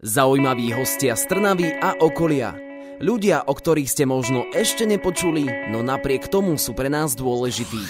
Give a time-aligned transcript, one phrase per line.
[0.00, 2.56] Zaujímaví hostia z Trnavy a okolia.
[3.04, 7.84] Ľudia, o ktorých ste možno ešte nepočuli, no napriek tomu sú pre nás dôležití.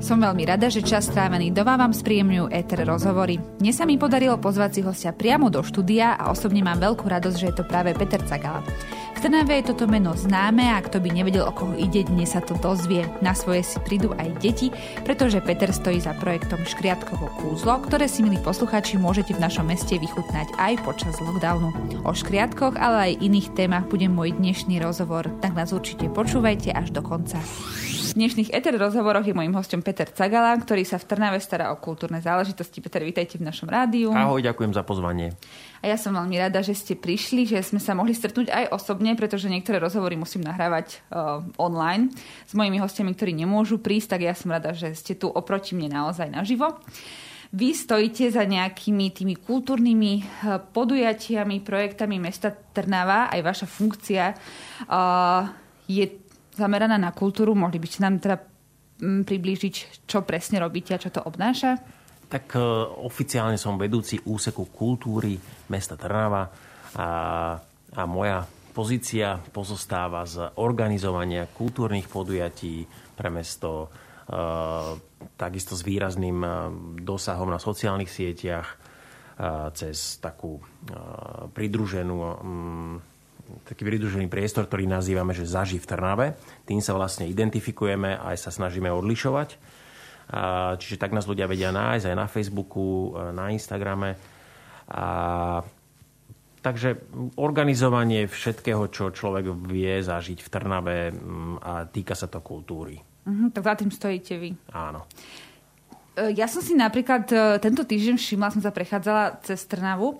[0.00, 3.44] Som veľmi rada, že čas strávený doma vám spríjemňujú éter rozhovory.
[3.60, 7.36] Dnes sa mi podarilo pozvať si hostia priamo do štúdia a osobne mám veľkú radosť,
[7.36, 8.64] že je to práve Peter Cagala.
[9.24, 12.60] Trnave je toto meno známe a kto by nevedel, o koho ide, dnes sa to
[12.60, 13.08] dozvie.
[13.24, 14.68] Na svoje si prídu aj deti,
[15.00, 19.96] pretože Peter stojí za projektom Škriatkovo kúzlo, ktoré si, milí posluchači, môžete v našom meste
[19.96, 21.72] vychutnať aj počas lockdownu.
[22.04, 26.92] O škriatkoch, ale aj iných témach bude môj dnešný rozhovor, tak nás určite počúvajte až
[26.92, 27.40] do konca.
[28.04, 31.80] V dnešných ETER rozhovoroch je mojím hostom Peter Cagala, ktorý sa v Trnave stará o
[31.80, 32.84] kultúrne záležitosti.
[32.84, 34.12] Peter, vítajte v našom rádiu.
[34.12, 35.32] Ahoj, ďakujem za pozvanie.
[35.84, 39.12] A ja som veľmi rada, že ste prišli, že sme sa mohli stretnúť aj osobne,
[39.20, 42.08] pretože niektoré rozhovory musím nahrávať uh, online
[42.48, 45.92] s mojimi hostiami, ktorí nemôžu prísť, tak ja som rada, že ste tu oproti mne
[45.92, 46.80] naozaj naživo.
[47.52, 55.52] Vy stojíte za nejakými tými kultúrnymi uh, podujatiami, projektami mesta Trnava, aj vaša funkcia uh,
[55.84, 56.16] je
[56.56, 57.52] zameraná na kultúru.
[57.52, 58.40] Mohli by ste nám teda
[59.04, 61.76] mm, priblížiť, čo presne robíte a čo to obnáša?
[62.24, 62.56] Tak
[63.04, 65.36] oficiálne som vedúci úseku kultúry
[65.68, 66.50] mesta Trnava
[66.94, 67.08] a,
[67.94, 72.82] a moja pozícia pozostáva z organizovania kultúrnych podujatí
[73.14, 73.88] pre mesto, e,
[75.38, 76.48] takisto s výrazným e,
[77.06, 78.76] dosahom na sociálnych sieťach, e,
[79.78, 80.58] cez takú
[81.54, 82.94] pridruženú mm,
[83.62, 86.26] taký pridružený priestor, ktorý nazývame, že zaži v Trnave.
[86.66, 89.60] Tým sa vlastne identifikujeme a aj sa snažíme odlišovať.
[90.80, 94.16] Čiže tak nás ľudia vedia nájsť aj na Facebooku, na Instagrame
[94.88, 95.64] a
[96.64, 96.96] Takže
[97.36, 102.96] organizovanie všetkého, čo človek vie zažiť v Trnave mm, a týka sa to kultúry.
[102.96, 104.56] Uh-huh, tak za tým stojíte vy.
[104.72, 105.04] Áno.
[106.16, 110.16] E, ja som si napríklad e, tento týždeň všimla, som sa prechádzala cez Trnavu,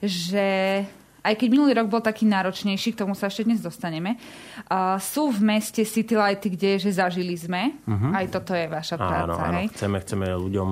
[0.00, 0.80] že
[1.20, 5.30] aj keď minulý rok bol taký náročnejší, k tomu sa ešte dnes dostaneme, uh, sú
[5.30, 7.78] v meste city lighty, kde že zažili sme.
[7.86, 8.10] Uh-huh.
[8.10, 9.38] Aj toto je vaša práca.
[9.38, 9.70] Áno, áno.
[9.70, 10.68] Chceme, chceme ľuďom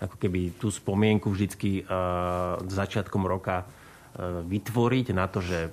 [0.00, 5.72] ako keby tú spomienku vždycky uh, začiatkom roka uh, vytvoriť na to, že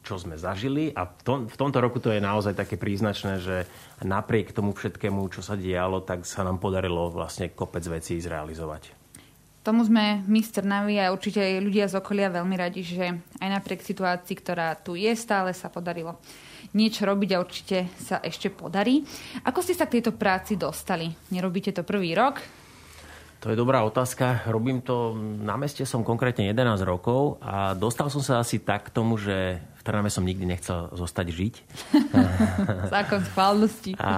[0.00, 3.68] čo sme zažili a v, tom, v tomto roku to je naozaj také príznačné, že
[4.00, 8.96] napriek tomu všetkému, čo sa dialo, tak sa nám podarilo vlastne kopec vecí zrealizovať.
[9.60, 13.48] Tomu sme my z Trnavy a určite aj ľudia z okolia veľmi radi, že aj
[13.52, 16.16] napriek situácii, ktorá tu je, stále sa podarilo
[16.72, 19.04] niečo robiť a určite sa ešte podarí.
[19.44, 21.12] Ako ste sa k tejto práci dostali?
[21.28, 22.40] Nerobíte to prvý rok?
[23.38, 24.42] To je dobrá otázka.
[24.50, 28.94] Robím to, na meste som konkrétne 11 rokov a dostal som sa asi tak k
[28.94, 31.54] tomu, že v Trnave som nikdy nechcel zostať žiť.
[32.94, 33.94] Zákon schválnosti.
[34.02, 34.14] A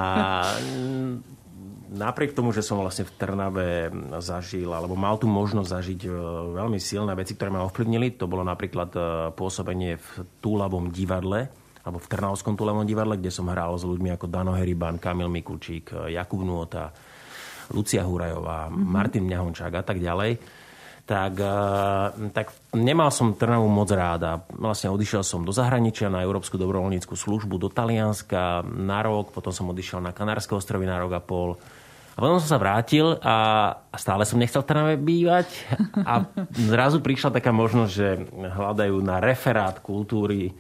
[1.93, 3.93] napriek tomu, že som vlastne v Trnave
[4.25, 6.11] zažil, alebo mal tu možnosť zažiť e,
[6.57, 9.01] veľmi silné veci, ktoré ma ovplyvnili, to bolo napríklad e,
[9.37, 10.09] pôsobenie v
[10.39, 11.51] Túlavom divadle,
[11.85, 15.93] alebo v Trnavskom Túlavom divadle, kde som hral s ľuďmi ako Dano Heriban, Kamil Mikulčík,
[15.93, 16.95] e, Jakub Nôta,
[17.71, 18.87] Lucia Hurajová, mm-hmm.
[18.87, 20.39] Martin Mňahončák a tak ďalej,
[21.11, 22.47] tak, eh, tak
[22.79, 24.47] nemal som Trnavu moc ráda.
[24.55, 29.67] Vlastne odišiel som do zahraničia na Európsku dobrovoľníckú službu, do Talianska na rok, potom som
[29.75, 31.59] odišiel na Kanárske ostrovy na rok a pol.
[32.15, 33.37] A potom som sa vrátil a,
[33.91, 35.51] a stále som nechcel v Trnave bývať.
[36.07, 40.53] A zrazu prišla taká možnosť, že hľadajú na referát kultúry,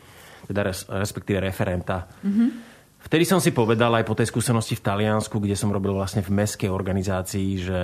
[0.50, 2.10] teda res, respektíve referenta.
[2.27, 2.69] Mm-hmm
[3.00, 6.36] Vtedy som si povedal aj po tej skúsenosti v Taliansku, kde som robil vlastne v
[6.36, 7.80] meskej organizácii, že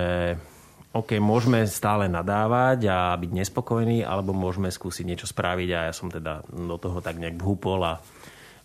[0.93, 6.09] OK, môžeme stále nadávať a byť nespokojní, alebo môžeme skúsiť niečo spraviť a ja som
[6.09, 8.01] teda do toho tak nejak vhúpol a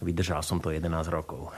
[0.01, 1.53] vydržal som to 11 rokov.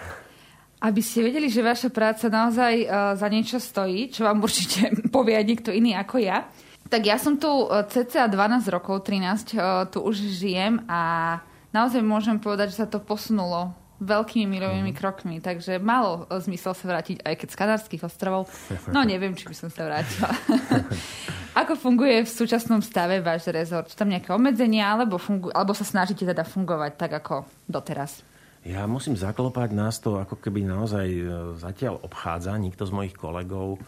[0.83, 5.39] Aby ste vedeli, že vaša práca naozaj uh, za niečo stojí, čo vám určite povie
[5.47, 6.49] niekto iný ako ja,
[6.91, 11.39] tak ja som tu uh, cca 12 rokov, 13, uh, tu už žijem a
[11.71, 14.99] naozaj môžem povedať, že sa to posunulo veľkými milovými mm.
[14.99, 18.51] krokmi, takže malo zmysel sa vrátiť aj keď z Kanárských ostrovov.
[18.91, 20.35] No neviem, či by som sa vrátila.
[21.63, 23.87] Ako funguje v súčasnom stave váš rezort?
[23.87, 28.27] Sú tam nejaké obmedzenia, alebo, fungu- alebo sa snažíte teda fungovať tak ako doteraz?
[28.67, 31.25] Ja musím zaklopať nás to, ako keby naozaj e,
[31.61, 32.57] zatiaľ obchádza.
[32.59, 33.79] Nikto z mojich kolegov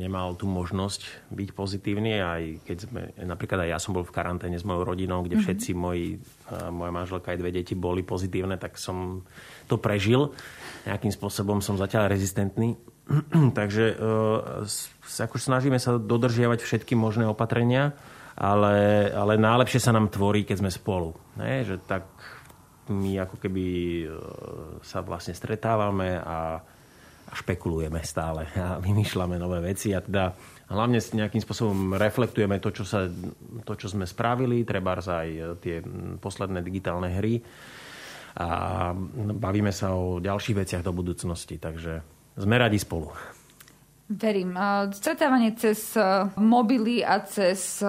[0.00, 4.56] nemal tú možnosť byť pozitívny, aj keď sme, napríklad aj ja som bol v karanténe
[4.56, 5.42] s mojou rodinou, kde mhm.
[5.44, 6.16] všetci moji,
[6.72, 9.20] moja manželka aj dve deti boli pozitívne, tak som
[9.68, 10.32] to prežil.
[10.88, 12.80] Nejakým spôsobom som zatiaľ rezistentný.
[13.58, 14.64] Takže uh,
[15.20, 17.92] ako snažíme sa dodržiavať všetky možné opatrenia,
[18.32, 21.12] ale, ale najlepšie sa nám tvorí, keď sme spolu.
[21.36, 21.68] Ne?
[21.68, 22.04] Že tak
[22.86, 23.66] my ako keby
[24.86, 26.62] sa vlastne stretávame a
[27.32, 30.34] špekulujeme stále a vymýšľame nové veci a teda
[30.70, 33.06] hlavne nejakým spôsobom reflektujeme to, čo, sa,
[33.62, 35.78] to, čo sme spravili, treba aj tie
[36.18, 37.38] posledné digitálne hry
[38.36, 42.04] a bavíme sa o ďalších veciach do budúcnosti, takže
[42.36, 43.08] sme radi spolu.
[44.06, 44.54] Verím.
[44.92, 45.96] Stretávanie cez
[46.38, 47.82] mobily a cez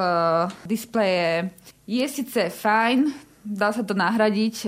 [0.66, 1.52] displeje
[1.86, 3.12] je síce fajn,
[3.46, 4.66] dá sa to nahradiť,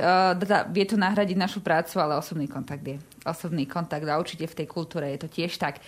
[0.69, 3.01] vie to nahradiť našu prácu, ale osobný kontakt je.
[3.29, 5.79] Osobný kontakt a určite v tej kultúre je to tiež tak.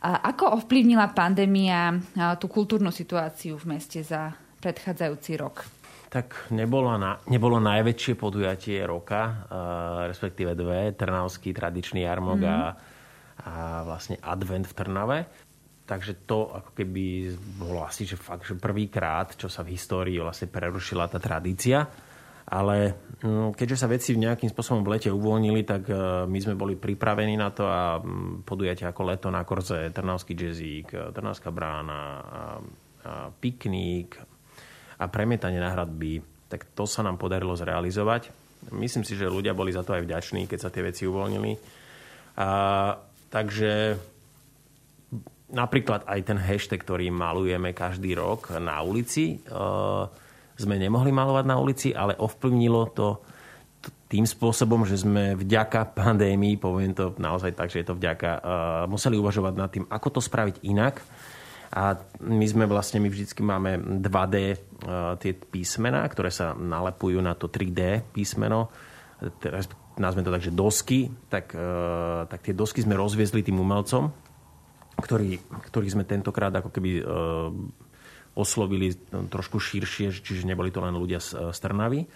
[0.00, 2.00] Ako ovplyvnila pandémia
[2.38, 4.32] tú kultúrnu situáciu v meste za
[4.62, 5.66] predchádzajúci rok?
[6.08, 12.48] Tak nebolo, na, nebolo najväčšie podujatie roka, uh, respektíve dve, Trnavský tradičný jarmok mm.
[12.48, 12.58] a,
[13.44, 13.52] a
[13.84, 15.18] vlastne advent v Trnave.
[15.84, 20.48] Takže to ako keby bolo asi že fakt, že prvýkrát, čo sa v histórii vlastne
[20.48, 21.84] prerušila tá tradícia.
[22.48, 26.80] Ale mm, keďže sa veci nejakým spôsobom v lete uvoľnili, tak uh, my sme boli
[26.80, 28.00] pripravení na to a
[28.44, 32.06] podujatia ako Leto na Korze, Trnavský jazzík, Trnavská brána, a,
[33.04, 34.16] a pikník,
[34.98, 36.18] a premietanie na hradby,
[36.50, 38.32] tak to sa nám podarilo zrealizovať.
[38.74, 41.52] Myslím si, že ľudia boli za to aj vďační, keď sa tie veci uvoľnili.
[42.40, 42.48] A,
[43.30, 43.94] takže
[45.54, 49.56] napríklad aj ten hashtag, ktorý malujeme každý rok na ulici, e,
[50.58, 53.22] sme nemohli malovať na ulici, ale ovplyvnilo to
[54.08, 58.40] tým spôsobom, že sme vďaka pandémii, poviem to naozaj tak, že je to vďaka, e,
[58.90, 61.04] museli uvažovať nad tým, ako to spraviť inak.
[61.68, 67.36] A my sme vlastne, my vždycky máme 2D uh, tie písmená, ktoré sa nalepujú na
[67.36, 68.72] to 3D písmeno,
[69.36, 69.68] teraz
[70.00, 74.08] nazveme to tak, že dosky, tak, uh, tak tie dosky sme rozviezli tým umelcom,
[74.96, 75.36] ktorý,
[75.68, 77.52] ktorých sme tentokrát ako keby uh,
[78.38, 82.06] oslovili trošku širšie, čiže neboli to len ľudia z, z Trnavy.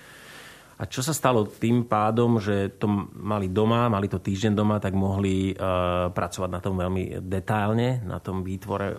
[0.83, 4.99] A čo sa stalo tým pádom, že to mali doma, mali to týždeň doma, tak
[4.99, 8.97] mohli uh, pracovať na tom veľmi detailne, na tom výtvore uh,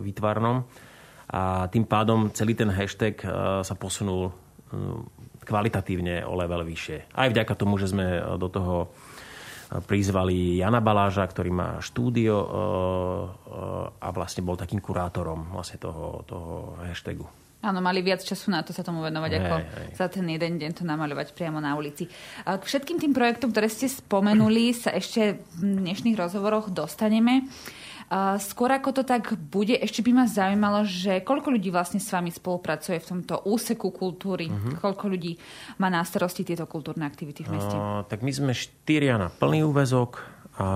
[0.00, 0.64] výtvarnom.
[1.36, 4.32] A tým pádom celý ten hashtag uh, sa posunul uh,
[5.44, 7.12] kvalitatívne o level vyššie.
[7.12, 8.96] Aj vďaka tomu, že sme do toho
[9.86, 12.36] prizvali Jana Baláža, ktorý má štúdio
[13.98, 17.26] a vlastne bol takým kurátorom vlastne toho, toho hashtagu.
[17.66, 19.90] Áno, mali viac času na to sa tomu venovať, hey, ako hey.
[19.96, 22.06] za ten jeden deň to namaľovať priamo na ulici.
[22.44, 27.48] K všetkým tým projektom, ktoré ste spomenuli, sa ešte v dnešných rozhovoroch dostaneme.
[28.38, 32.30] Skôr ako to tak bude, ešte by ma zaujímalo, že koľko ľudí vlastne s vami
[32.30, 34.46] spolupracuje v tomto úseku kultúry?
[34.46, 34.78] Uh-huh.
[34.78, 35.34] Koľko ľudí
[35.82, 37.74] má na starosti tieto kultúrne aktivity v meste?
[37.74, 40.22] Uh, tak my sme štyria na plný úvezok
[40.56, 40.70] a,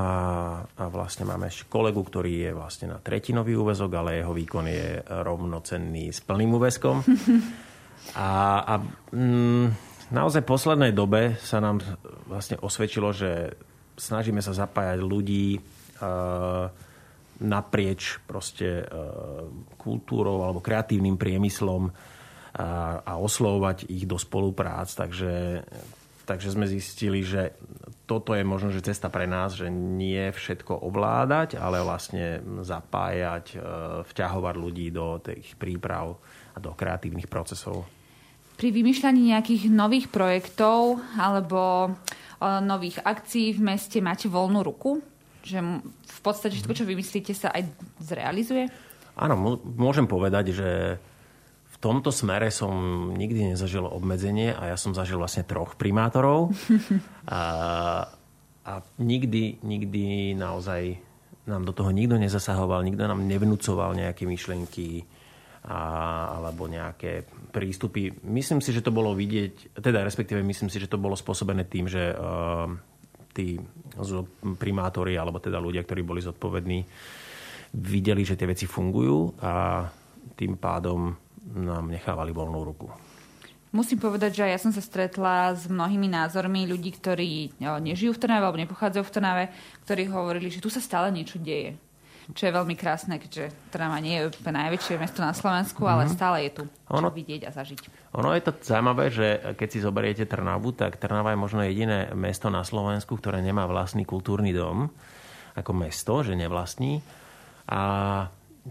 [0.66, 4.98] a vlastne máme ešte kolegu, ktorý je vlastne na tretinový úvezok, ale jeho výkon je
[5.06, 7.00] rovnocenný s plným úvezkom.
[8.16, 8.74] A, a
[9.12, 9.66] mm,
[10.08, 11.84] naozaj v poslednej dobe sa nám
[12.26, 13.54] vlastne osvedčilo, že
[14.00, 15.60] snažíme sa zapájať ľudí e,
[17.40, 18.94] naprieč proste e,
[19.80, 24.92] kultúrou alebo kreatívnym priemyslom a, a oslovovať ich do spoluprác.
[24.92, 25.64] Takže
[26.30, 27.58] Takže sme zistili, že
[28.06, 33.56] toto je možno, že cesta pre nás, že nie všetko ovládať, ale vlastne zapájať, e,
[34.06, 36.14] vťahovať ľudí do tých príprav
[36.54, 37.82] a do kreatívnych procesov.
[38.54, 41.90] Pri vymýšľaní nejakých nových projektov alebo e,
[42.62, 45.02] nových akcií v meste máte voľnú ruku?
[45.50, 47.66] Že v podstate všetko, čo vymyslíte, sa aj
[47.98, 48.70] zrealizuje?
[49.18, 49.34] Áno,
[49.74, 50.68] môžem povedať, že
[51.80, 52.72] tomto smere som
[53.16, 56.52] nikdy nezažil obmedzenie a ja som zažil vlastne troch primátorov.
[57.30, 57.42] A,
[58.66, 60.98] a nikdy, nikdy naozaj
[61.46, 65.06] nám do toho nikto nezasahoval, nikto nám nevnúcoval nejaké myšlenky
[65.62, 65.78] a,
[66.42, 67.22] alebo nejaké
[67.54, 68.10] prístupy.
[68.26, 71.86] Myslím si, že to bolo vidieť, teda respektíve myslím si, že to bolo spôsobené tým,
[71.86, 72.66] že uh,
[73.40, 73.56] tí
[74.60, 76.84] primátori alebo teda ľudia, ktorí boli zodpovední,
[77.80, 79.88] videli, že tie veci fungujú a
[80.36, 81.16] tým pádom
[81.56, 82.86] nám nechávali voľnú ruku.
[83.70, 88.44] Musím povedať, že ja som sa stretla s mnohými názormi ľudí, ktorí nežijú v Trnave
[88.50, 89.44] alebo nepochádzajú v Trnave,
[89.86, 91.78] ktorí hovorili, že tu sa stále niečo deje.
[92.30, 95.94] Čo je veľmi krásne, keďže Trnava nie je úplne najväčšie mesto na Slovensku, mm-hmm.
[95.94, 96.12] ale mhm.
[96.14, 97.80] stále je tu čo vidieť a zažiť.
[98.18, 102.50] Ono je to zaujímavé, že keď si zoberiete Trnavu, tak Trnava je možno jediné mesto
[102.50, 104.90] na Slovensku, ktoré nemá vlastný kultúrny dom
[105.54, 107.02] ako mesto, že nevlastní.
[107.70, 107.82] A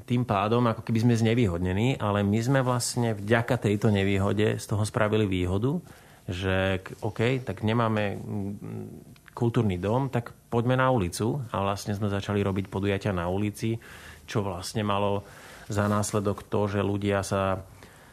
[0.06, 4.84] tým pádom ako keby sme znevýhodnení, ale my sme vlastne vďaka tejto nevýhode z toho
[4.86, 5.82] spravili výhodu,
[6.30, 8.22] že OK, tak nemáme
[9.40, 13.80] kultúrny dom, tak poďme na ulicu a vlastne sme začali robiť podujatia na ulici,
[14.28, 15.24] čo vlastne malo
[15.72, 17.64] za následok to, že ľudia sa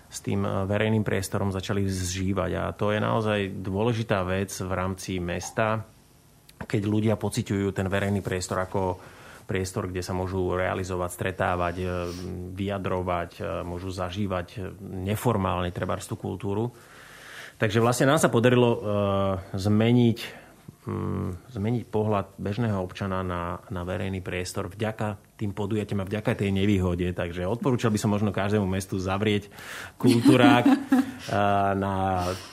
[0.06, 5.18] s tým e, verejným priestorom začali zžívať a to je naozaj dôležitá vec v rámci
[5.18, 5.82] mesta,
[6.62, 9.02] keď ľudia pociťujú ten verejný priestor ako
[9.46, 11.86] priestor, kde sa môžu realizovať, stretávať, e,
[12.54, 16.70] vyjadrovať, e, môžu zažívať neformálne trebárstvu kultúru.
[17.56, 18.84] Takže vlastne nám sa podarilo
[19.56, 20.45] zmeniť,
[21.50, 27.10] zmeniť pohľad bežného občana na, na verejný priestor vďaka tým podujatiam a vďaka tej nevýhode.
[27.10, 29.50] Takže odporúčal by som možno každému mestu zavrieť
[29.98, 30.64] kultúrák
[31.84, 31.94] na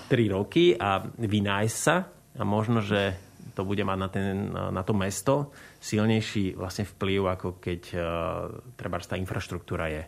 [0.09, 2.09] 3 roky a vynájsť sa.
[2.33, 3.13] A možno, že
[3.53, 8.03] to bude mať na, ten, na to mesto silnejší vlastne vplyv, ako keď uh,
[8.73, 10.03] treba tá infraštruktúra je.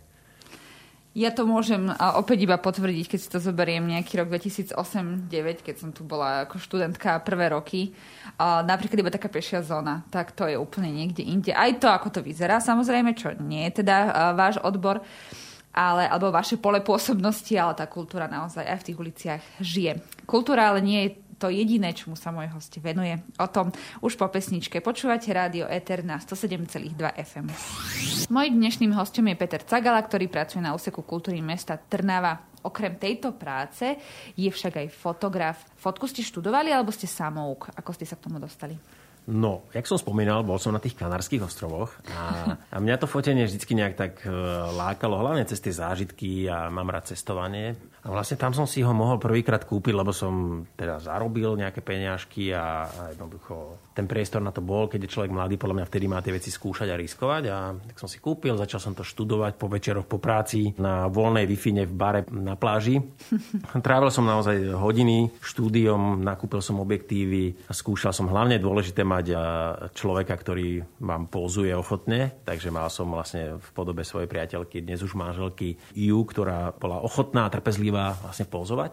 [1.16, 5.96] Ja to môžem opäť iba potvrdiť, keď si to zoberiem nejaký rok 2008-2009, keď som
[5.96, 7.96] tu bola ako študentka prvé roky.
[8.44, 11.56] Napríklad iba taká pešia zóna, tak to je úplne niekde inde.
[11.56, 13.96] Aj to, ako to vyzerá, samozrejme, čo nie je teda
[14.36, 15.00] váš odbor
[15.76, 20.00] ale, alebo vaše pole pôsobnosti, ale tá kultúra naozaj aj v tých uliciach žije.
[20.24, 23.20] Kultúra ale nie je to jediné, čomu sa môj host venuje.
[23.39, 24.80] O tom už po pesničke.
[24.80, 27.48] Počúvate rádio Eter na 107,2 FM.
[28.32, 32.56] Mojím dnešným hostom je Peter Cagala, ktorý pracuje na úseku kultúry mesta Trnava.
[32.65, 33.94] Okrem tejto práce
[34.34, 35.58] je však aj fotograf.
[35.77, 37.70] Fotku ste študovali alebo ste samouk?
[37.77, 38.74] Ako ste sa k tomu dostali?
[39.25, 43.50] No, jak som spomínal, bol som na tých Kanárskych ostrovoch a, a mňa to fotenie
[43.50, 44.30] vždy nejak tak e,
[44.70, 47.74] lákalo, hlavne cez tie zážitky a mám rád cestovanie.
[48.06, 52.54] A vlastne tam som si ho mohol prvýkrát kúpiť, lebo som teda zarobil nejaké peňažky
[52.54, 56.06] a, a jednoducho ten priestor na to bol, keď je človek mladý, podľa mňa vtedy
[56.12, 57.44] má tie veci skúšať a riskovať.
[57.48, 61.48] A tak som si kúpil, začal som to študovať po večeroch, po práci na voľnej
[61.48, 61.58] wi
[61.88, 63.00] v bare na pláži.
[63.88, 69.32] Trávil som naozaj hodiny štúdiom, nakúpil som objektívy a skúšal som hlavne dôležité mať
[69.96, 72.36] človeka, ktorý vám pozuje ochotne.
[72.44, 77.48] Takže mal som vlastne v podobe svojej priateľky, dnes už manželky Ju, ktorá bola ochotná
[77.48, 78.92] a trpezlivá vlastne pozovať.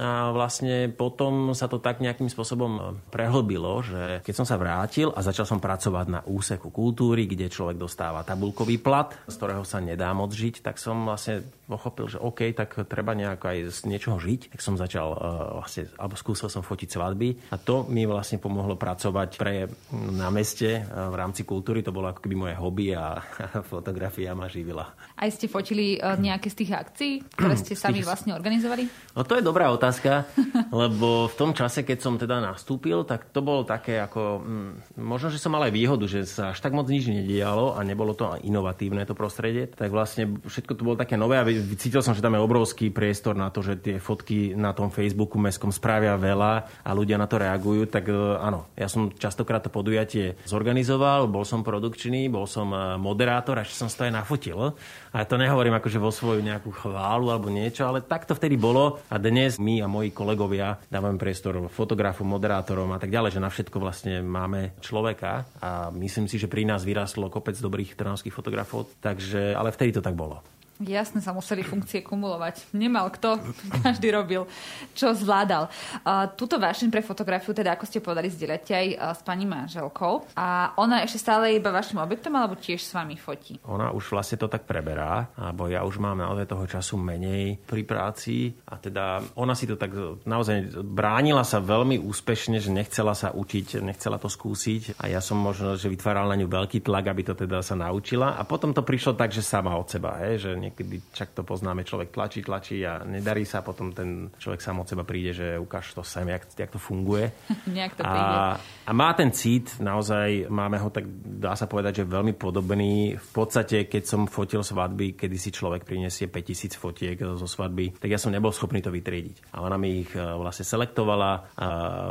[0.00, 5.20] A vlastne potom sa to tak nejakým spôsobom prehlbilo, že keď som sa vrátil a
[5.20, 10.10] začal som pracovať na úseku kultúry, kde človek dostáva tabulkový plat, z ktorého sa nedá
[10.16, 14.56] moc žiť, tak som vlastne pochopil, že OK, tak treba nejak aj z niečoho žiť.
[14.56, 15.18] Tak som začal uh,
[15.60, 20.80] vlastne, alebo skúsil som fotiť svadby a to mi vlastne pomohlo pracovať pre na meste
[20.80, 21.84] uh, v rámci kultúry.
[21.84, 23.20] To bolo ako keby moje hobby a
[23.68, 24.96] fotografia ma živila.
[25.18, 28.86] Aj ste fotili nejaké z tých akcií, ktoré ste sami vlastne organizovali?
[29.18, 30.30] No to je dobrá otázka,
[30.82, 35.28] lebo v tom čase, keď som teda nastúpil, tak to bolo také ako mm, možno,
[35.28, 38.38] že som mal aj výhodu, že sa až tak moc nič nedialo a nebolo to
[38.46, 41.44] inovatívne to prostredie, tak vlastne všetko to bolo také nové a
[41.76, 45.36] cítil som, že tam je obrovský priestor na to, že tie fotky na tom Facebooku
[45.36, 49.72] mestskom spravia veľa a ľudia na to reagujú, tak e, áno, ja som častokrát to
[49.72, 54.78] podujatie zorganizoval, bol som produkčný, bol som e, moderátor a ešte som to aj nafotil.
[55.14, 59.00] A to nehovorím akože vo svoju nejakú chválu alebo niečo, ale tak to vtedy bolo
[59.08, 63.48] a dnes my a moji kolegovia dávame priestor fotografu, moderátorom a tak ďalej, že na
[63.48, 68.92] všetko vlastne máme človeka a myslím si, že pri nás vyrastlo kopec dobrých trnavských fotografov,
[69.00, 70.57] takže, ale vtedy to tak bolo.
[70.78, 72.70] Jasne sa museli funkcie kumulovať.
[72.70, 73.42] Nemal kto,
[73.84, 74.46] každý robil,
[74.94, 75.66] čo zvládal.
[76.06, 78.86] Uh, túto vášeň pre fotografiu, teda ako ste povedali, zdieľate aj
[79.18, 80.38] s pani manželkou.
[80.38, 83.58] A ona ešte stále iba vašim objektom, alebo tiež s vami fotí?
[83.66, 87.82] Ona už vlastne to tak preberá, alebo ja už mám naozaj toho času menej pri
[87.82, 88.54] práci.
[88.70, 89.90] A teda ona si to tak
[90.22, 95.02] naozaj bránila sa veľmi úspešne, že nechcela sa učiť, nechcela to skúsiť.
[95.02, 98.38] A ja som možno, že vytváral na ňu veľký tlak, aby to teda sa naučila.
[98.38, 101.82] A potom to prišlo tak, že sama od seba, hej, že niekedy čak to poznáme,
[101.82, 105.96] človek tlačí, tlačí a nedarí sa, potom ten človek sám od seba príde, že ukáž
[105.96, 107.32] to sem, jak, jak to funguje.
[107.98, 112.36] to a, a má ten cít, naozaj máme ho tak, dá sa povedať, že veľmi
[112.36, 113.16] podobný.
[113.16, 118.12] V podstate, keď som fotil svadby, kedy si človek prinesie 5000 fotiek zo svadby, tak
[118.12, 119.54] ja som nebol schopný to vytriediť.
[119.56, 121.40] A ona mi ich e, vlastne selektovala e,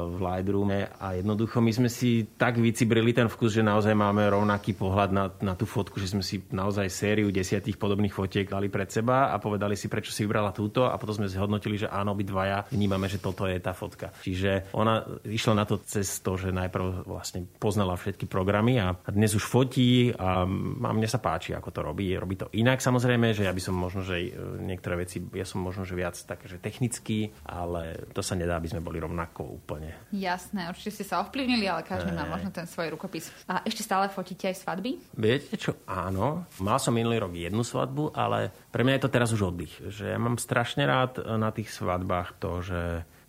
[0.08, 4.74] v Lightroome a jednoducho my sme si tak vycibrili ten vkus, že naozaj máme rovnaký
[4.74, 8.88] pohľad na, na tú fotku, že sme si naozaj sériu desiatých podobných fotiek dali pred
[8.88, 12.68] seba a povedali si, prečo si vybrala túto a potom sme zhodnotili, že áno, dvaja
[12.74, 14.12] vnímame, že toto je tá fotka.
[14.24, 19.32] Čiže ona išla na to cez to, že najprv vlastne poznala všetky programy a dnes
[19.38, 22.16] už fotí a, mne sa páči, ako to robí.
[22.18, 25.88] Robí to inak samozrejme, že ja by som možno, že niektoré veci, ja som možno,
[25.88, 30.10] že viac také, že technický, ale to sa nedá, aby sme boli rovnako úplne.
[30.14, 33.34] Jasné, určite ste sa ovplyvnili, ale každý má možno ten svoj rukopis.
[33.50, 35.02] A ešte stále fotíte aj svadby?
[35.18, 36.46] Viete čo, áno.
[36.62, 38.37] Mal som minulý rok jednu svadbu, ale
[38.72, 39.74] pre mňa je to teraz už oddych.
[39.84, 42.82] Že ja mám strašne rád na tých svadbách to, že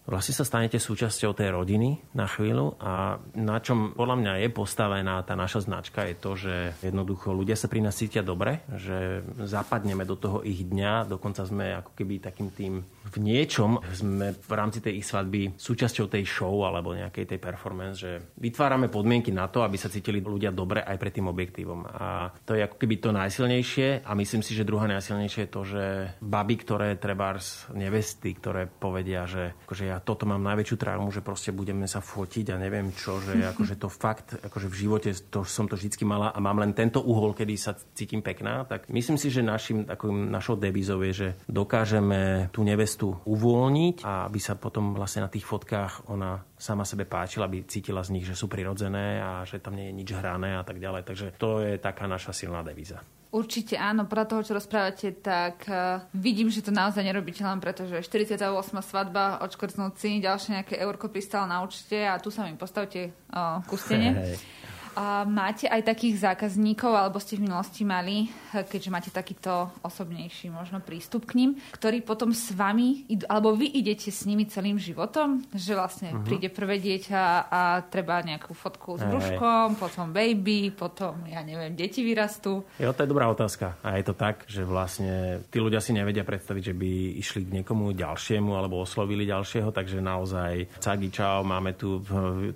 [0.09, 5.21] vlastne sa stanete súčasťou tej rodiny na chvíľu a na čom podľa mňa je postavená
[5.23, 10.09] tá naša značka je to, že jednoducho ľudia sa pri nás cítia dobre, že zapadneme
[10.09, 12.75] do toho ich dňa, dokonca sme ako keby takým tým
[13.09, 18.05] v niečom sme v rámci tej ich svadby súčasťou tej show alebo nejakej tej performance,
[18.05, 21.88] že vytvárame podmienky na to, aby sa cítili ľudia dobre aj pred tým objektívom.
[21.88, 25.62] A to je ako keby to najsilnejšie a myslím si, že druhá najsilnejšie je to,
[25.65, 25.85] že
[26.21, 31.50] baby, ktoré trebárs nevesty, ktoré povedia, že akože ja toto mám najväčšiu traumu, že proste
[31.50, 35.67] budeme sa fotiť a neviem čo, že akože to fakt, akože v živote to, som
[35.67, 39.28] to vždycky mala a mám len tento uhol, kedy sa cítim pekná, tak myslím si,
[39.28, 44.97] že našim, takým, našou devizou je, že dokážeme tú nevestu uvoľniť a aby sa potom
[44.97, 49.23] vlastne na tých fotkách ona sama sebe páčila, aby cítila z nich, že sú prirodzené
[49.23, 51.07] a že tam nie je nič hrané a tak ďalej.
[51.07, 52.99] Takže to je taká naša silná devíza.
[53.29, 57.85] Určite áno, podľa toho, čo rozprávate, tak uh, vidím, že to naozaj nerobíte len preto,
[57.85, 58.41] že 48.
[58.81, 63.77] svadba, odškrtnúci, ďalšie nejaké eurko pristalo na účte a tu sa mi postavte uh, ku
[63.77, 64.17] stene.
[64.17, 64.58] Hey.
[64.99, 70.83] A máte aj takých zákazníkov, alebo ste v minulosti mali, keďže máte takýto osobnejší možno
[70.83, 75.47] prístup k ním, ktorí potom s vami, alebo vy idete s nimi celým životom?
[75.55, 76.26] Že vlastne uh-huh.
[76.26, 82.02] príde prvé dieťa a treba nejakú fotku s brúškom, potom baby, potom, ja neviem, deti
[82.02, 82.67] vyrastú.
[82.83, 83.78] Jo, to je dobrá otázka.
[83.87, 87.62] A je to tak, že vlastne tí ľudia si nevedia predstaviť, že by išli k
[87.62, 92.02] niekomu ďalšiemu alebo oslovili ďalšieho, takže naozaj cagi čau, máme tu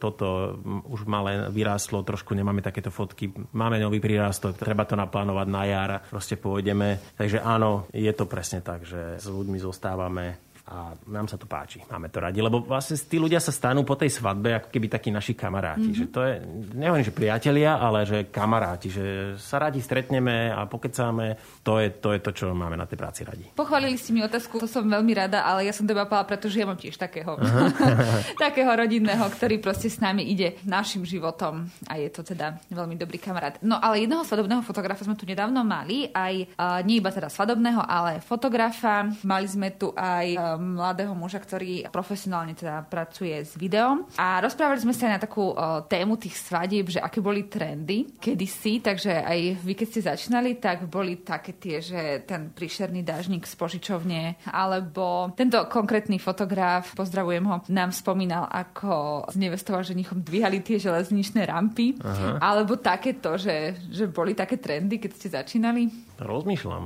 [0.03, 0.59] toto,
[0.91, 3.29] už malé vyrástlo trošku trošku nemáme takéto fotky.
[3.53, 7.13] Máme nový prírastok, treba to naplánovať na jar, proste pôjdeme.
[7.13, 11.83] Takže áno, je to presne tak, že s ľuďmi zostávame a nám sa to páči,
[11.91, 15.11] máme to radi, lebo vlastne tí ľudia sa stanú po tej svadbe ako keby takí
[15.11, 15.91] naši kamaráti.
[15.91, 15.99] Mm-hmm.
[15.99, 16.35] Že to je,
[16.79, 19.05] nehovorím, že priatelia, ale že kamaráti, že
[19.43, 21.35] sa radi stretneme a pokecáme,
[21.67, 23.51] to je, to je to, čo máme na tej práci radi.
[23.59, 26.67] Pochválili ste mi otázku, to som veľmi rada, ale ja som to pala, pretože ja
[26.67, 27.35] mám tiež takého,
[28.47, 33.19] takého rodinného, ktorý proste s nami ide našim životom a je to teda veľmi dobrý
[33.19, 33.59] kamarát.
[33.67, 37.83] No ale jedného svadobného fotografa sme tu nedávno mali, aj uh, nie iba teda svadobného,
[37.83, 39.11] ale fotografa.
[39.27, 44.09] Mali sme tu aj mladého muža, ktorý profesionálne teda pracuje s videom.
[44.19, 45.53] A rozprávali sme sa aj na takú
[45.89, 50.87] tému tých svadieb, že aké boli trendy kedysi, takže aj vy, keď ste začínali, tak
[50.89, 57.57] boli také tie, že ten príšerný dážnik z požičovne, alebo tento konkrétny fotograf, pozdravujem ho,
[57.71, 62.39] nám spomínal, ako s nevestou a ženichom dvíhali tie železničné rampy, Aha.
[62.41, 66.12] alebo takéto, že, že boli také trendy, keď ste začínali?
[66.23, 66.85] Rozmýšľam.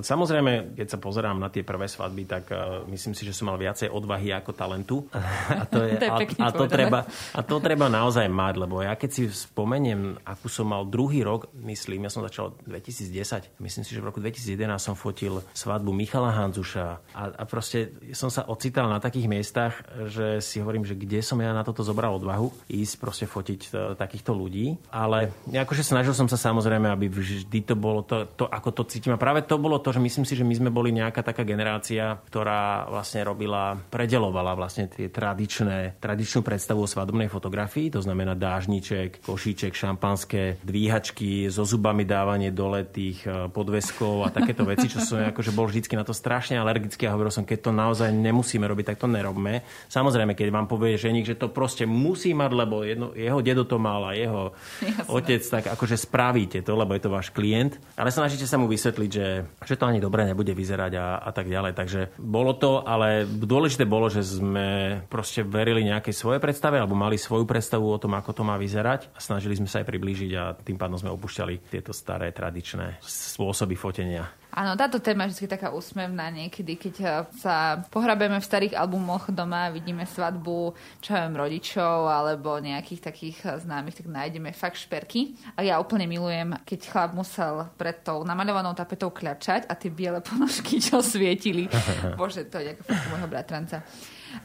[0.00, 3.60] Samozrejme, keď sa pozerám na tie prvé svadby, tak uh, myslím si, že som mal
[3.60, 4.96] viacej odvahy ako talentu.
[5.12, 7.04] A to, je, to je a, a, to treba,
[7.36, 11.52] a to treba naozaj mať, lebo ja keď si spomeniem, akú som mal druhý rok,
[11.60, 16.32] myslím, ja som začal 2010, myslím si, že v roku 2011 som fotil svadbu Michala
[16.32, 19.74] Hanzuša a, a proste som sa ocital na takých miestach,
[20.08, 23.78] že si hovorím, že kde som ja na toto zobral odvahu ísť proste fotiť to,
[23.78, 24.78] e, takýchto ľudí.
[24.90, 29.14] Ale akože snažil som sa samozrejme, aby vždy to bolo to, to, ako to cítim.
[29.14, 32.18] A práve to bolo to, že myslím si, že my sme boli nejaká taká generácia,
[32.30, 39.24] ktorá vlastne robila, predelovala vlastne tie tradičné, tradičnú predstavu o svadobnej fotografii, to znamená dážniček,
[39.26, 45.20] košíček, šampanské, dvíhačky, so zubami dávanie dole tých e, podveskov a takéto veci, čo som
[45.24, 48.94] akože bol vždycky na to strašne alergický a hovoril som, keď to naozaj nemusíme robiť,
[48.94, 49.64] tak to nerobme.
[49.88, 53.80] Samozrejme, keď vám povie ženík, že to proste musí mať, lebo jedno, jeho dedo to
[53.80, 54.52] mal a jeho
[54.84, 55.08] Jasne.
[55.08, 57.80] otec, tak akože spravíte to, lebo je to váš klient.
[57.96, 59.28] Ale snažíte sa mu vysvetliť, že,
[59.64, 61.72] že to ani dobre nebude vyzerať a, a tak ďalej.
[61.72, 67.16] Takže bolo to ale dôležité bolo, že sme proste verili nejakej svojej predstave alebo mali
[67.16, 70.54] svoju predstavu o tom, ako to má vyzerať a snažili sme sa aj priblížiť a
[70.54, 74.39] tým pádom sme opúšťali tieto staré tradičné spôsoby fotenia.
[74.50, 79.30] Áno, táto téma je vždy taká úsmevná niekedy, keď eh, sa pohrabeme v starých albumoch
[79.30, 85.38] doma, vidíme svadbu, čo viem, rodičov alebo nejakých takých eh, známych, tak nájdeme fakt šperky.
[85.54, 90.18] A ja úplne milujem, keď chlap musel pred tou namaľovanou tapetou kľačať a tie biele
[90.26, 91.70] ponožky, čo svietili.
[92.18, 93.86] Bože, to je ako môjho bratranca.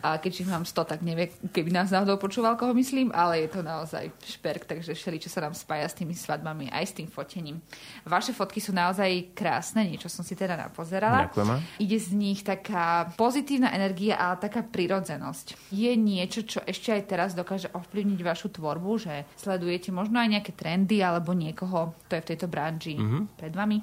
[0.02, 3.62] A ich mám 100, tak nevie, keby nás náhodou počúval, koho myslím, ale je to
[3.62, 7.62] naozaj šperk, takže všeli, čo sa nám spája s tými svadbami, aj s tým fotením.
[8.06, 11.30] Vaše fotky sú naozaj krásne, niečo som si teda napozerala.
[11.30, 11.82] Ďakujem.
[11.82, 15.72] Ide z nich taká pozitívna energia a taká prirodzenosť.
[15.72, 20.52] Je niečo, čo ešte aj teraz dokáže ovplyvniť vašu tvorbu, že sledujete možno aj nejaké
[20.54, 23.24] trendy alebo niekoho, kto je v tejto branži mm-hmm.
[23.38, 23.78] pred vami?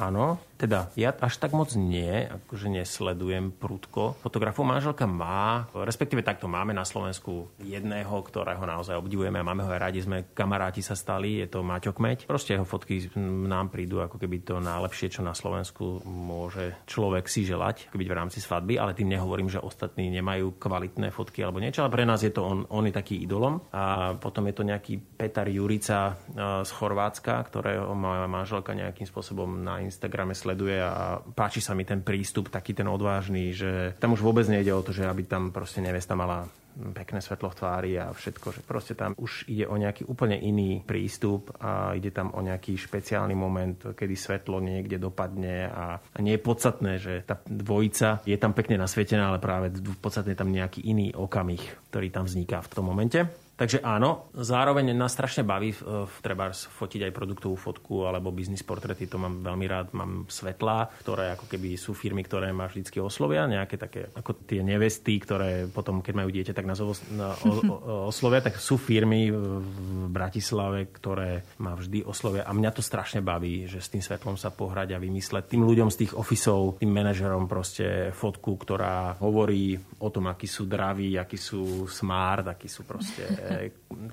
[0.00, 4.14] Áno, Teda ja až tak moc nie, akože nesledujem prúdko.
[4.22, 9.70] Fotografov manželka má, respektíve takto máme na Slovensku jedného, ktorého naozaj obdivujeme a máme ho
[9.74, 12.30] aj radi, sme kamaráti sa stali, je to Maťo Kmeď.
[12.30, 17.42] Proste jeho fotky nám prídu ako keby to najlepšie, čo na Slovensku môže človek si
[17.42, 21.82] želať, byť v rámci svadby, ale tým nehovorím, že ostatní nemajú kvalitné fotky alebo niečo,
[21.82, 23.58] ale pre nás je to on, on je taký idolom.
[23.74, 26.14] A potom je to nejaký Petar Jurica
[26.62, 32.04] z Chorvátska, ktorého moja manželka nejakým spôsobom na Instagrame sleduje a páči sa mi ten
[32.04, 35.80] prístup, taký ten odvážny, že tam už vôbec nejde o to, že aby tam proste
[35.80, 40.08] nevesta mala pekné svetlo v tvári a všetko, že proste tam už ide o nejaký
[40.08, 46.00] úplne iný prístup a ide tam o nejaký špeciálny moment, kedy svetlo niekde dopadne a,
[46.00, 50.48] a nie je podstatné, že tá dvojica je tam pekne nasvietená, ale práve je tam
[50.48, 53.28] nejaký iný okamih, ktorý tam vzniká v tom momente.
[53.62, 58.66] Takže áno, zároveň nás strašne baví v, v trebárs fotiť aj produktovú fotku alebo biznis
[58.66, 59.94] portrety, to mám veľmi rád.
[59.94, 64.66] Mám svetlá, ktoré ako keby sú firmy, ktoré ma vždycky oslovia, nejaké také ako tie
[64.66, 70.10] nevesty, ktoré potom, keď majú dieťa, tak nás o, o, oslovia, tak sú firmy v
[70.10, 74.50] Bratislave, ktoré ma vždy oslovia a mňa to strašne baví, že s tým svetlom sa
[74.50, 80.10] pohrať a vymysleť tým ľuďom z tých ofisov, tým manažerom proste fotku, ktorá hovorí o
[80.10, 83.51] tom, akí sú draví, akí sú smart, akí sú proste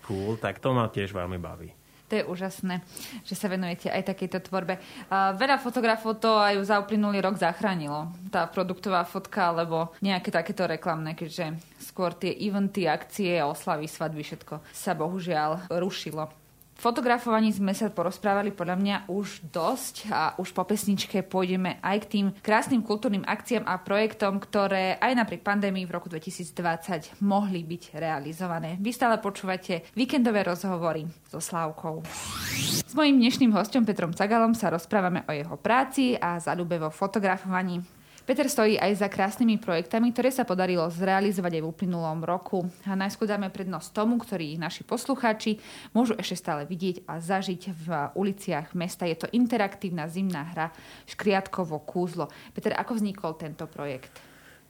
[0.07, 1.69] cool, tak to ma tiež veľmi baví.
[2.09, 2.81] To je úžasné,
[3.21, 4.81] že sa venujete aj takejto tvorbe.
[5.13, 8.09] Veľa fotografov to aj za uplynulý rok zachránilo.
[8.33, 14.57] Tá produktová fotka, alebo nejaké takéto reklamné, keďže skôr tie eventy, akcie, oslavy, svadby, všetko
[14.73, 16.38] sa bohužiaľ rušilo
[16.79, 22.09] fotografovaní sme sa porozprávali podľa mňa už dosť a už po pesničke pôjdeme aj k
[22.09, 27.99] tým krásnym kultúrnym akciám a projektom, ktoré aj napriek pandémii v roku 2020 mohli byť
[27.99, 28.79] realizované.
[28.79, 32.07] Vy stále počúvate víkendové rozhovory so Slávkou.
[32.87, 37.98] S mojím dnešným hostom Petrom Cagalom sa rozprávame o jeho práci a zaľube vo fotografovaní.
[38.29, 42.61] Peter stojí aj za krásnymi projektami, ktoré sa podarilo zrealizovať aj v uplynulom roku.
[42.85, 45.57] A najskôr dáme prednosť tomu, ktorý naši poslucháči
[45.97, 49.09] môžu ešte stále vidieť a zažiť v uliciach mesta.
[49.09, 50.69] Je to interaktívna zimná hra
[51.09, 52.29] Škriatkovo kúzlo.
[52.53, 54.21] Peter, ako vznikol tento projekt?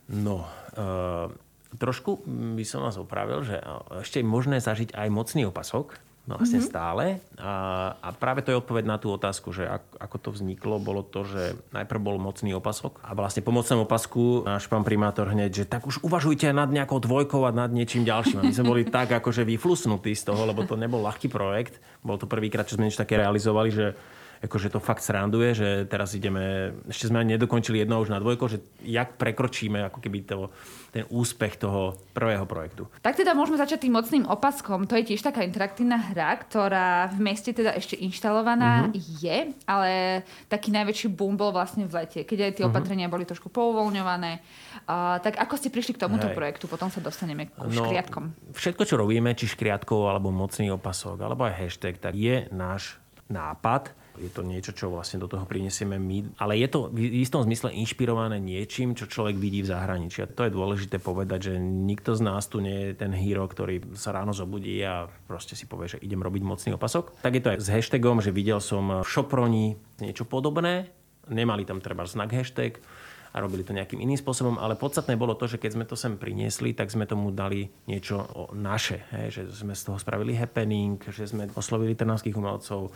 [0.08, 0.48] No,
[0.80, 1.28] uh,
[1.76, 2.24] trošku
[2.56, 3.60] by som vás opravil, že
[4.00, 6.72] ešte je možné zažiť aj mocný opasok, No vlastne mm-hmm.
[6.72, 7.06] stále.
[7.42, 7.54] A,
[7.98, 11.26] a práve to je odpoveď na tú otázku, že ak, ako to vzniklo, bolo to,
[11.26, 15.66] že najprv bol mocný opasok a vlastne po mocnom opasku náš pán primátor hneď, že
[15.66, 18.42] tak už uvažujte nad nejakou dvojkou a nad niečím ďalším.
[18.42, 21.82] A my sme boli tak akože vyflusnutí z toho, lebo to nebol ľahký projekt.
[22.06, 23.98] Bol to prvýkrát, čo sme niečo také realizovali, že
[24.40, 28.48] akože to fakt sranduje, že teraz ideme, ešte sme ani nedokončili jedno už na dvojko,
[28.48, 30.48] že jak prekročíme ako keby to,
[30.96, 32.88] ten úspech toho prvého projektu.
[33.04, 34.88] Tak teda môžeme začať tým mocným opaskom.
[34.88, 39.20] To je tiež taká interaktívna hra, ktorá v meste teda ešte inštalovaná uh-huh.
[39.20, 42.72] je, ale taký najväčší boom bol vlastne v lete, keď aj tie uh-huh.
[42.72, 44.40] opatrenia boli trošku pouvoľňované.
[44.88, 46.36] Uh, tak ako ste prišli k tomuto Hej.
[46.40, 46.66] projektu?
[46.72, 48.56] Potom sa dostaneme k no, škriatkom.
[48.56, 52.98] Všetko, čo robíme, či škriatkov, alebo mocný opasok, alebo aj hashtag, tak je náš
[53.30, 56.36] nápad, je to niečo, čo vlastne do toho prinesieme my.
[56.38, 60.22] Ale je to v istom zmysle inšpirované niečím, čo človek vidí v zahraničí.
[60.24, 63.96] A to je dôležité povedať, že nikto z nás tu nie je ten hero, ktorý
[63.96, 67.24] sa ráno zobudí a proste si povie, že idem robiť mocný opasok.
[67.24, 70.92] Tak je to aj s hashtagom, že videl som v Šoproni niečo podobné.
[71.32, 72.84] Nemali tam treba znak hashtag
[73.30, 76.18] a robili to nejakým iným spôsobom, ale podstatné bolo to, že keď sme to sem
[76.18, 78.26] priniesli, tak sme tomu dali niečo
[78.58, 82.90] naše, hej, že sme z toho spravili happening, že sme oslovili trnavských umelcov,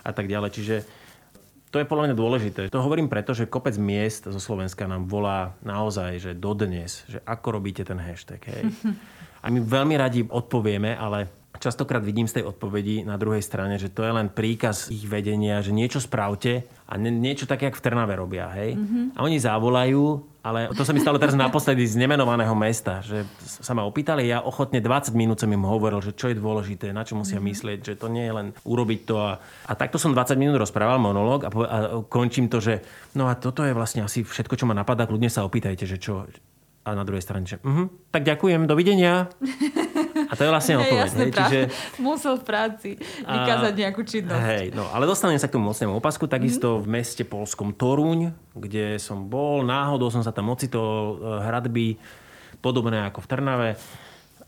[0.00, 0.50] a tak ďalej.
[0.52, 0.76] Čiže
[1.70, 2.60] to je podľa mňa dôležité.
[2.74, 7.62] To hovorím preto, že kopec miest zo Slovenska nám volá naozaj, že dodnes, že ako
[7.62, 8.42] robíte ten hashtag.
[8.42, 8.62] Hej.
[9.44, 13.92] A my veľmi radi odpovieme, ale častokrát vidím z tej odpovedi na druhej strane, že
[13.92, 18.16] to je len príkaz ich vedenia, že niečo spravte a niečo také, jak v Trnave
[18.16, 18.48] robia.
[18.56, 18.80] Hej?
[18.80, 19.04] Mm-hmm.
[19.14, 23.76] A oni zavolajú, ale to sa mi stalo teraz naposledy z nemenovaného mesta, že sa
[23.76, 27.14] ma opýtali, ja ochotne 20 minút som im hovoril, že čo je dôležité, na čo
[27.14, 27.52] musia mm-hmm.
[27.52, 29.20] myslieť, že to nie je len urobiť to.
[29.20, 29.36] A,
[29.68, 32.80] a takto som 20 minút rozprával monológ a, a končím to, že
[33.12, 36.24] no a toto je vlastne asi všetko, čo ma napadá, kľudne sa opýtajte, že čo,
[36.80, 39.28] a na druhej strane, že uh-huh, tak ďakujem, dovidenia.
[40.40, 41.04] A to je vlastne odpoveď.
[41.04, 41.58] Jasne, hej, čiže...
[42.00, 42.90] Musel v práci
[43.28, 44.40] vykázať nejakú činnosť.
[44.40, 46.24] Hej, no, ale dostanem sa k tomu mocnému opasku.
[46.24, 46.84] Takisto mm-hmm.
[46.88, 52.00] v meste polskom Toruň, kde som bol, náhodou som sa tam ocitol, e, hradby
[52.64, 53.70] podobné ako v Trnave.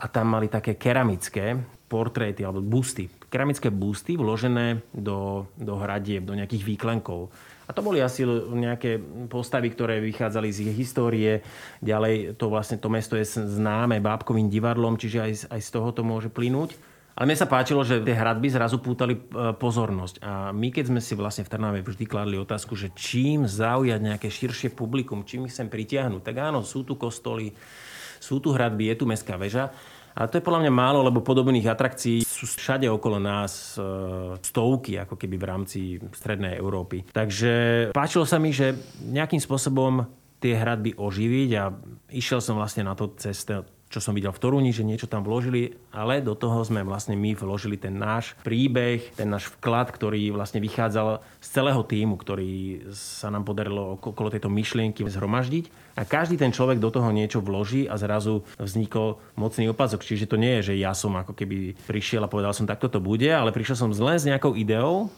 [0.00, 1.60] A tam mali také keramické
[1.92, 3.12] portréty alebo busty.
[3.28, 7.28] Keramické busty vložené do, do hradieb, do nejakých výklenkov.
[7.66, 8.98] A to boli asi nejaké
[9.30, 11.46] postavy, ktoré vychádzali z ich histórie.
[11.78, 16.02] Ďalej to vlastne to mesto je známe bábkovým divadlom, čiže aj, aj z toho to
[16.02, 16.74] môže plynúť.
[17.12, 20.24] Ale mne sa páčilo, že tie hradby zrazu pútali e, pozornosť.
[20.24, 24.32] A my, keď sme si vlastne v Trnave vždy kladli otázku, že čím zaujať nejaké
[24.32, 27.52] širšie publikum, čím ich sem pritiahnuť, tak áno, sú tu kostoly,
[28.16, 29.76] sú tu hradby, je tu mestská väža.
[30.16, 33.84] A to je podľa mňa málo, lebo podobných atrakcií sú všade okolo nás e,
[34.44, 35.80] stovky, ako keby v rámci
[36.12, 37.08] strednej Európy.
[37.08, 37.52] Takže
[37.96, 38.76] páčilo sa mi, že
[39.08, 40.04] nejakým spôsobom
[40.42, 41.70] tie hradby oživiť a
[42.10, 43.62] išiel som vlastne na to ceste
[43.92, 47.36] čo som videl v Torúni, že niečo tam vložili, ale do toho sme vlastne my
[47.36, 53.28] vložili ten náš príbeh, ten náš vklad, ktorý vlastne vychádzal z celého týmu, ktorý sa
[53.28, 55.94] nám podarilo okolo tejto myšlienky zhromaždiť.
[56.00, 60.00] A každý ten človek do toho niečo vloží a zrazu vznikol mocný opazok.
[60.00, 62.96] Čiže to nie je, že ja som ako keby prišiel a povedal som, takto to
[62.96, 65.12] bude, ale prišiel som len s nejakou ideou,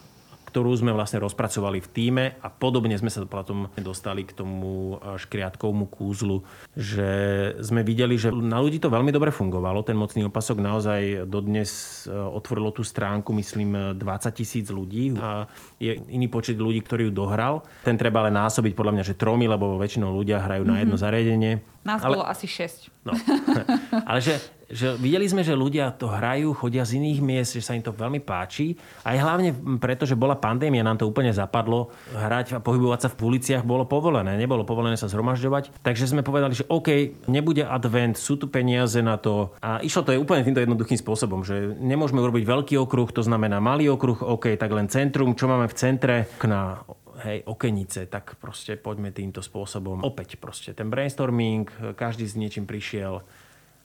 [0.54, 5.18] ktorú sme vlastne rozpracovali v týme a podobne sme sa potom dostali k tomu e,
[5.18, 6.46] škriatkovmu kúzlu,
[6.78, 7.10] že
[7.58, 9.82] sme videli, že na ľudí to veľmi dobre fungovalo.
[9.82, 15.50] Ten mocný opasok naozaj dodnes e, otvorilo tú stránku, myslím, 20 tisíc ľudí a
[15.82, 17.66] je iný počet ľudí, ktorý ju dohral.
[17.82, 20.70] Ten treba ale násobiť podľa mňa, že tromi, lebo väčšinou ľudia hrajú mm-hmm.
[20.70, 21.02] na jedno mhm.
[21.02, 21.52] zariadenie.
[21.82, 22.14] Nás ale...
[22.14, 22.94] bolo asi 6.
[23.02, 23.18] No.
[24.08, 24.38] ale že
[24.74, 27.94] že videli sme, že ľudia to hrajú, chodia z iných miest, že sa im to
[27.94, 28.74] veľmi páči.
[29.06, 31.94] Aj hlavne preto, že bola pandémia, nám to úplne zapadlo.
[32.10, 35.86] Hrať a pohybovať sa v uliciach bolo povolené, nebolo povolené sa zhromažďovať.
[35.86, 39.54] Takže sme povedali, že OK, nebude advent, sú tu peniaze na to.
[39.62, 43.62] A išlo to je úplne týmto jednoduchým spôsobom, že nemôžeme urobiť veľký okruh, to znamená
[43.62, 46.82] malý okruh, OK, tak len centrum, čo máme v centre, na
[47.24, 50.04] hej, okenice, tak proste poďme týmto spôsobom.
[50.04, 53.24] Opäť proste ten brainstorming, každý s niečím prišiel,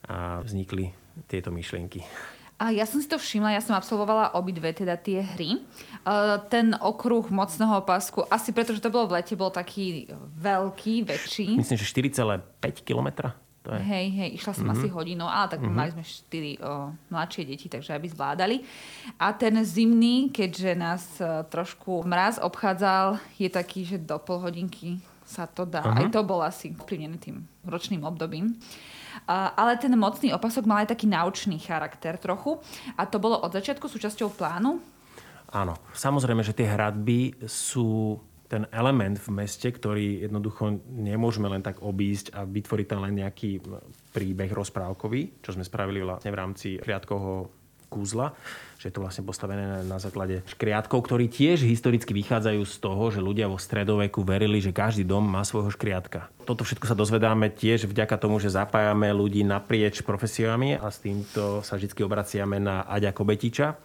[0.09, 0.89] a vznikli
[1.29, 2.01] tieto myšlienky.
[2.59, 5.63] A ja som si to všimla, ja som absolvovala obidve teda tie hry.
[6.51, 10.11] ten okruh mocného pásku, asi preto, že to bolo v lete, bol taký
[10.43, 11.55] veľký, väčší.
[11.55, 13.31] Myslím, že 4,5 kilometra.
[13.63, 13.79] To je...
[13.79, 14.75] Hej, hej, išla som mm-hmm.
[14.75, 15.75] asi hodinu, ale tak mm-hmm.
[15.75, 18.63] mali sme štyri o, mladšie deti, takže aby zvládali.
[19.19, 25.03] A ten zimný, keďže nás o, trošku mraz obchádzal, je taký, že do pol hodinky
[25.27, 25.83] sa to dá.
[25.83, 25.95] Uh-huh.
[25.95, 28.55] Aj to bol asi vplyvnený tým ročným obdobím
[29.29, 32.57] ale ten mocný opasok mal aj taký naučný charakter trochu.
[32.97, 34.81] A to bolo od začiatku súčasťou plánu?
[35.53, 35.73] Áno.
[35.93, 38.17] Samozrejme, že tie hradby sú
[38.49, 43.61] ten element v meste, ktorý jednoducho nemôžeme len tak obísť a vytvoriť tam len nejaký
[44.09, 47.53] príbeh rozprávkový, čo sme spravili vlastne v rámci Riadkovho
[47.89, 48.33] kúzla,
[48.79, 53.19] že je to vlastne postavené na základe škriatkov, ktorí tiež historicky vychádzajú z toho, že
[53.19, 56.31] ľudia vo stredoveku verili, že každý dom má svojho škriatka.
[56.47, 61.59] Toto všetko sa dozvedáme tiež vďaka tomu, že zapájame ľudí naprieč profesiami a s týmto
[61.59, 63.75] sa vždy obraciame na Aďa Kobetiča,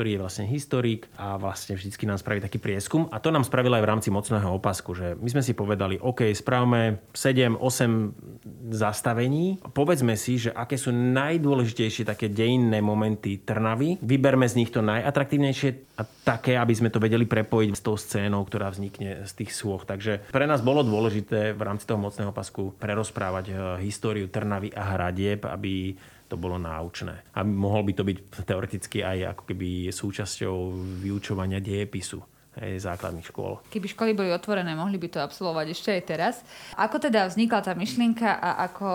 [0.00, 3.12] ktorý je vlastne historik a vlastne vždycky nám spraví taký prieskum.
[3.12, 6.32] A to nám spravil aj v rámci mocného opasku, že my sme si povedali, OK,
[6.32, 9.60] spravme 7-8 zastavení.
[9.76, 14.00] Povedzme si, že aké sú najdôležitejšie také dejinné momenty Trnavy.
[14.00, 18.40] Vyberme z nich to najatraktívnejšie a také, aby sme to vedeli prepojiť s tou scénou,
[18.48, 19.84] ktorá vznikne z tých sôch.
[19.84, 24.96] Takže pre nás bolo dôležité v rámci toho mocného pasku prerozprávať eh, históriu Trnavy a
[24.96, 25.92] hradieb, aby
[26.30, 27.34] to bolo náučné.
[27.34, 30.56] A mohol by to byť teoreticky aj ako keby súčasťou
[31.02, 33.62] vyučovania dejepisu aj základných škôl.
[33.70, 36.34] Keby školy boli otvorené, mohli by to absolvovať ešte aj teraz.
[36.74, 38.88] Ako teda vznikla tá myšlienka a ako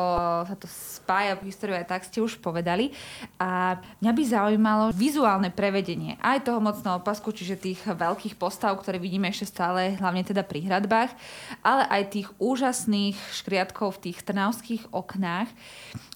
[0.44, 2.92] sa to spája v históriu aj tak ste už povedali.
[3.40, 9.00] A mňa by zaujímalo vizuálne prevedenie aj toho mocného pasku, čiže tých veľkých postav, ktoré
[9.00, 11.16] vidíme ešte stále, hlavne teda pri hradbách,
[11.64, 15.48] ale aj tých úžasných škriatkov v tých trnavských oknách,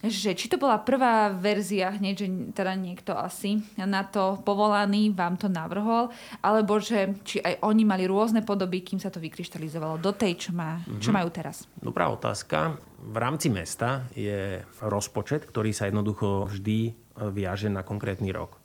[0.04, 5.40] že či to bola prvá verzia hneď, že teda niekto asi na to povolaný vám
[5.40, 6.12] to navrhol,
[6.44, 10.50] alebo že či aj oni mali rôzne podoby, kým sa to vykryštalizovalo do tej, čo,
[10.50, 11.16] má, čo mhm.
[11.22, 11.70] majú teraz?
[11.78, 12.74] Dobrá otázka.
[12.98, 16.92] V rámci mesta je rozpočet, ktorý sa jednoducho vždy e,
[17.30, 18.58] viaže na konkrétny rok.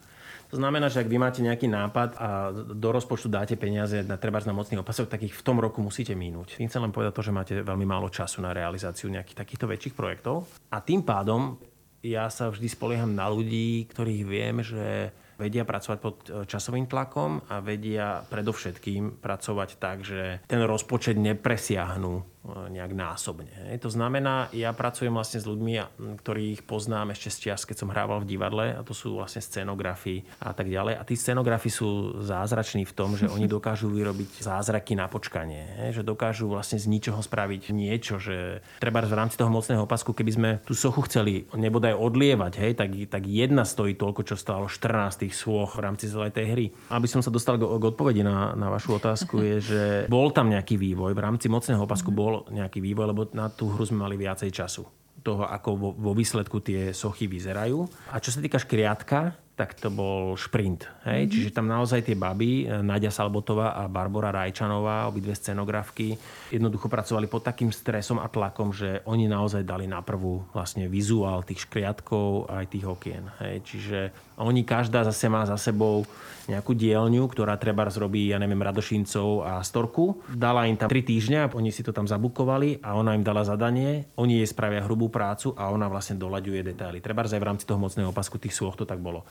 [0.54, 4.38] To znamená, že ak vy máte nejaký nápad a do rozpočtu dáte peniaze na treba
[4.46, 6.62] na mocný opasok, tak ich v tom roku musíte minúť.
[6.62, 9.98] Tým chcem len povedať to, že máte veľmi málo času na realizáciu nejakých takýchto väčších
[9.98, 10.46] projektov.
[10.70, 11.58] A tým pádom
[12.06, 17.44] ja sa vždy spolieham na ľudí, ktorých viem, že vedia pracovať pod e, časovým tlakom
[17.50, 22.35] a vedia predovšetkým pracovať tak, že ten rozpočet nepresiahnu
[22.70, 23.52] nejak násobne.
[23.82, 25.74] To znamená, ja pracujem vlastne s ľuďmi,
[26.22, 30.22] ktorých poznám ešte z čas, keď som hrával v divadle a to sú vlastne scénografii
[30.42, 30.98] a tak ďalej.
[30.98, 35.94] A tí scénografi sú zázrační v tom, že oni dokážu vyrobiť zázraky na počkanie.
[35.94, 40.32] Že dokážu vlastne z ničoho spraviť niečo, že treba v rámci toho mocného opasku, keby
[40.32, 45.26] sme tú sochu chceli nebodaj odlievať, hej, tak, tak jedna stojí toľko, čo stalo 14
[45.26, 46.66] tých sôch v rámci celej tej hry.
[46.92, 49.82] Aby som sa dostal k, k odpovedi na, na vašu otázku, je, že
[50.12, 51.16] bol tam nejaký vývoj.
[51.16, 54.84] V rámci mocného opasku bol nejaký vývoj, lebo na tú hru sme mali viacej času
[55.26, 57.88] toho, ako vo, vo výsledku tie sochy vyzerajú.
[58.14, 60.84] A čo sa týka škriatka, tak to bol šprint.
[61.08, 61.26] Hej?
[61.26, 61.32] Mm-hmm.
[61.32, 66.20] Čiže tam naozaj tie baby, Nadia Salbotová a Barbara Rajčanová, obidve scenografky,
[66.52, 71.48] jednoducho pracovali pod takým stresom a tlakom, že oni naozaj dali na prvú vlastne vizuál
[71.48, 73.32] tých škriatkov aj tých okien.
[73.40, 73.56] Hej?
[73.64, 74.00] Čiže
[74.44, 76.04] oni každá zase má za sebou
[76.52, 80.20] nejakú dielňu, ktorá treba zrobí, ja neviem, Radošincov a Storku.
[80.30, 84.12] Dala im tam 3 týždňa, oni si to tam zabukovali a ona im dala zadanie.
[84.20, 87.00] Oni jej spravia hrubú prácu a ona vlastne doľaďuje detaily.
[87.00, 89.26] Treba aj v rámci toho mocného opasku tých súch to tak bolo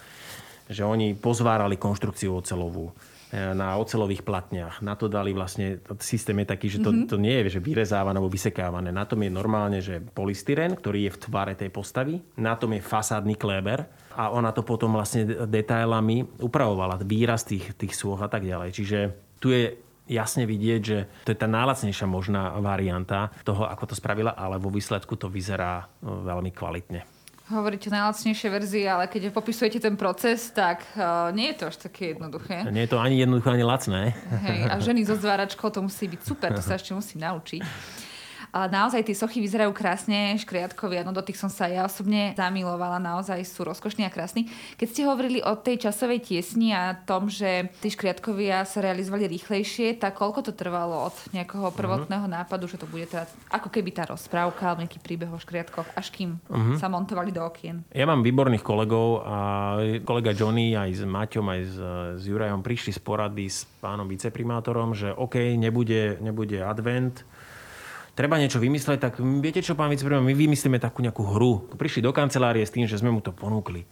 [0.68, 2.92] že oni pozvárali konštrukciu ocelovú e,
[3.52, 4.80] na ocelových platniach.
[4.80, 7.08] Na to dali vlastne, systém je taký, že to, mm-hmm.
[7.08, 8.88] to nie je že vyrezávané alebo vysekávané.
[8.88, 12.24] Na tom je normálne, že polystyren, ktorý je v tvare tej postavy.
[12.40, 13.84] Na tom je fasádny kléber
[14.16, 17.02] a ona to potom vlastne detailami upravovala.
[17.04, 18.70] Výraz tých, tých súch a tak ďalej.
[18.72, 18.98] Čiže
[19.36, 19.76] tu je
[20.08, 20.98] jasne vidieť, že
[21.28, 25.84] to je tá najlacnejšia možná varianta toho, ako to spravila, ale vo výsledku to vyzerá
[25.84, 27.13] e, veľmi kvalitne
[27.54, 32.12] hovoríte najlacnejšie verzie, ale keď popisujete ten proces, tak uh, nie je to až také
[32.12, 32.66] jednoduché.
[32.74, 34.02] Nie je to ani jednoduché, ani lacné.
[34.42, 37.62] Hej, a ženy so zváračkou to musí byť super, to sa ešte musím naučiť.
[38.54, 43.02] Ale naozaj tie sochy vyzerajú krásne, škriatkovia, no do tých som sa ja osobne zamilovala,
[43.02, 44.46] naozaj sú rozkošní a krásni.
[44.78, 49.98] Keď ste hovorili o tej časovej tiesni a tom, že tí škriatkovia sa realizovali rýchlejšie,
[49.98, 51.74] tak koľko to trvalo od nejakého mhm.
[51.74, 52.36] prvotného uh-huh.
[52.46, 56.14] nápadu, že to bude teda ako keby tá rozprávka, alebo nejaký príbeh o škriatkoch, až
[56.14, 56.78] kým uh-huh.
[56.78, 57.82] sa montovali do okien?
[57.90, 59.36] Ja mám výborných kolegov a
[60.06, 61.76] kolega Johnny aj s Maťom, aj s,
[62.20, 67.26] s Jurajom prišli z porady s pánom viceprimátorom, že OK, nebude, nebude advent,
[68.14, 71.66] treba niečo vymysleť, tak viete čo, pán vicepremiér, my vymyslíme takú nejakú hru.
[71.74, 73.84] Prišli do kancelárie s tým, že sme mu to ponúkli.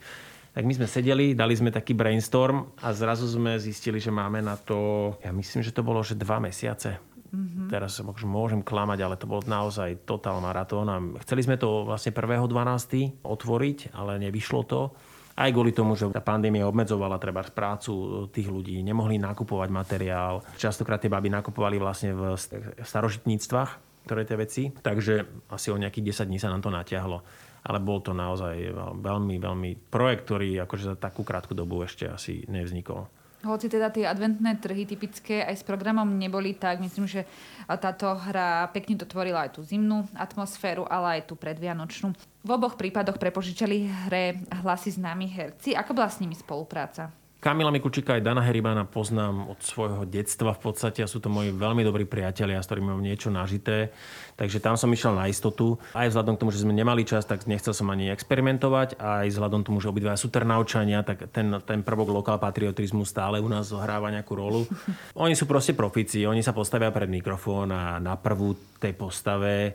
[0.52, 4.60] Tak my sme sedeli, dali sme taký brainstorm a zrazu sme zistili, že máme na
[4.60, 7.00] to, ja myslím, že to bolo, že dva mesiace.
[7.32, 7.72] Mm-hmm.
[7.72, 10.92] Teraz môžem klamať, ale to bol naozaj totál maratón.
[10.92, 13.24] A chceli sme to vlastne 1.12.
[13.24, 14.92] otvoriť, ale nevyšlo to.
[15.32, 20.44] Aj kvôli tomu, že tá pandémia obmedzovala treba prácu tých ľudí, nemohli nakupovať materiál.
[20.60, 22.36] Častokrát tie baby nakupovali vlastne v
[22.84, 24.62] starožitníctvách, ktoré tie veci.
[24.70, 27.22] Takže asi o nejakých 10 dní sa nám to natiahlo.
[27.62, 28.58] Ale bol to naozaj
[28.98, 33.06] veľmi, veľmi projekt, ktorý akože za takú krátku dobu ešte asi nevznikol.
[33.42, 37.26] Hoci teda tie adventné trhy typické aj s programom neboli tak, myslím, že
[37.66, 42.14] táto hra pekne to tvorila aj tú zimnú atmosféru, ale aj tú predvianočnú.
[42.46, 45.74] V oboch prípadoch prepožičali hre hlasy známych herci.
[45.74, 47.10] Ako bola s nimi spolupráca?
[47.42, 51.50] Kamila Mikučika aj Dana Heribana poznám od svojho detstva v podstate a sú to moji
[51.50, 53.90] veľmi dobrí priatelia, s ktorými mám niečo nažité.
[54.38, 55.74] Takže tam som išiel na istotu.
[55.90, 58.94] Aj vzhľadom k tomu, že sme nemali čas, tak nechcel som ani experimentovať.
[58.94, 63.42] Aj vzhľadom k tomu, že obidva sú trnaučania, tak ten, ten prvok lokál patriotizmu stále
[63.42, 64.62] u nás zohráva nejakú rolu.
[65.18, 69.72] Oni sú proste profici, oni sa postavia pred mikrofón a na prvú tej postave e,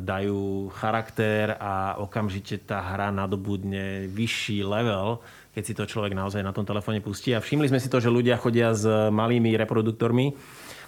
[0.00, 5.20] dajú charakter a okamžite tá hra nadobudne vyšší level
[5.52, 7.36] keď si to človek naozaj na tom telefóne pustí.
[7.36, 10.32] A všimli sme si to, že ľudia chodia s malými reproduktormi,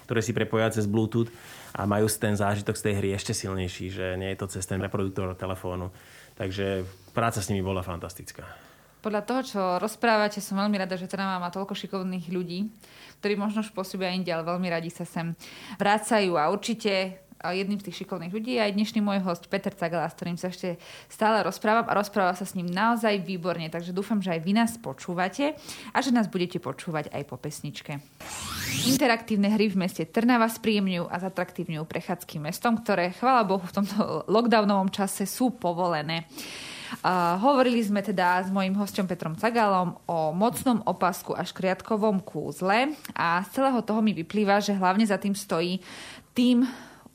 [0.09, 1.29] ktoré si prepoja cez Bluetooth
[1.73, 4.81] a majú ten zážitok z tej hry ešte silnejší, že nie je to cez ten
[4.81, 5.93] reproduktor telefónu.
[6.35, 8.43] Takže práca s nimi bola fantastická.
[9.05, 12.73] Podľa toho, čo rozprávate, som veľmi rada, že teda má toľko šikovných ľudí,
[13.21, 15.37] ktorí možno už pôsobia inde, ale veľmi radi sa sem
[15.77, 20.15] vracajú a určite jedným z tých šikovných ľudí aj dnešný môj host Peter Cagala, s
[20.15, 20.79] ktorým sa ešte
[21.11, 24.71] stále rozprávam a rozpráva sa s ním naozaj výborne, takže dúfam, že aj vy nás
[24.79, 25.53] počúvate
[25.91, 27.99] a že nás budete počúvať aj po pesničke.
[28.87, 34.25] Interaktívne hry v meste Trnava spríjemňujú a zatraktívňujú prechádzky mestom, ktoré, chvála Bohu, v tomto
[34.31, 36.29] lockdownovom čase sú povolené.
[37.01, 42.93] Uh, hovorili sme teda s mojím hostom Petrom Cagalom o mocnom opasku a škriatkovom kúzle
[43.17, 45.81] a z celého toho mi vyplýva, že hlavne za tým stojí
[46.37, 46.61] tým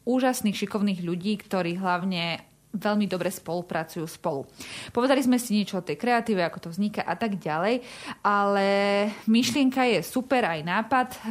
[0.05, 4.47] úžasných, šikovných ľudí, ktorí hlavne veľmi dobre spolupracujú spolu.
[4.95, 7.83] Povedali sme si niečo o tej kreatíve, ako to vzniká a tak ďalej,
[8.23, 8.67] ale
[9.27, 11.23] myšlienka je super, aj nápad eh,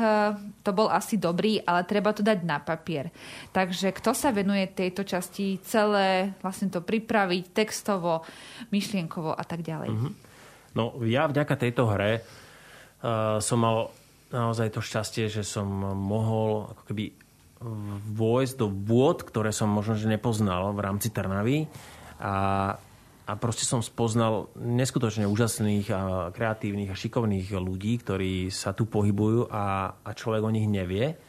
[0.59, 3.07] to bol asi dobrý, ale treba to dať na papier.
[3.55, 8.27] Takže kto sa venuje tejto časti celé, vlastne to pripraviť textovo,
[8.75, 9.89] myšlienkovo a tak ďalej?
[9.95, 10.13] Mm-hmm.
[10.75, 13.89] No ja vďaka tejto hre uh, som mal
[14.29, 15.65] naozaj to šťastie, že som
[15.97, 17.28] mohol ako keby
[18.15, 21.67] vojsť do vôd, ktoré som možno že nepoznal v rámci Trnavy
[22.19, 22.75] a,
[23.27, 29.51] a proste som spoznal neskutočne úžasných a kreatívnych a šikovných ľudí, ktorí sa tu pohybujú
[29.51, 31.19] a, a človek o nich nevie.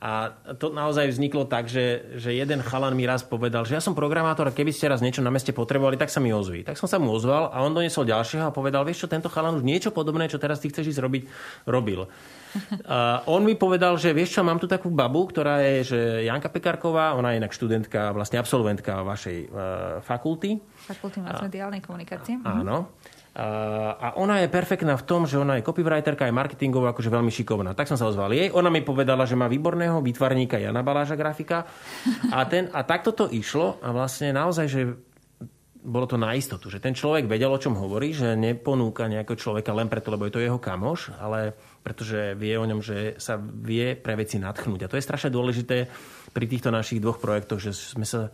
[0.00, 3.92] A to naozaj vzniklo tak, že, že jeden chalan mi raz povedal, že ja som
[3.92, 6.64] programátor a keby ste raz niečo na meste potrebovali, tak sa mi ozví.
[6.64, 9.60] Tak som sa mu ozval a on doniesol ďalšieho a povedal, vieš čo, tento chalan
[9.60, 11.22] už niečo podobné, čo teraz ty chceš ísť robiť,
[11.68, 12.08] robil.
[12.86, 16.50] A on mi povedal, že vieš čo, mám tu takú babu, ktorá je že Janka
[16.50, 19.52] Pekarková, ona je inak študentka, vlastne absolventka vašej uh,
[20.02, 20.58] fakulty.
[20.90, 22.38] Fakulty masmediálnej komunikácie.
[22.42, 22.90] A, áno.
[23.30, 27.78] A ona je perfektná v tom, že ona je copywriterka, je marketingová, akože veľmi šikovná.
[27.78, 28.50] Tak som sa ozval jej.
[28.50, 31.62] Ona mi povedala, že má výborného výtvarníka Jana Baláža grafika.
[32.34, 34.80] A, ten, a takto to išlo a vlastne naozaj, že
[35.80, 39.72] bolo to na istotu, že ten človek vedel, o čom hovorí, že neponúka nejakého človeka
[39.72, 43.96] len preto, lebo je to jeho kamoš, ale pretože vie o ňom, že sa vie
[43.96, 44.84] pre veci natchnúť.
[44.84, 45.88] A to je strašne dôležité
[46.36, 48.28] pri týchto našich dvoch projektoch, že sme sa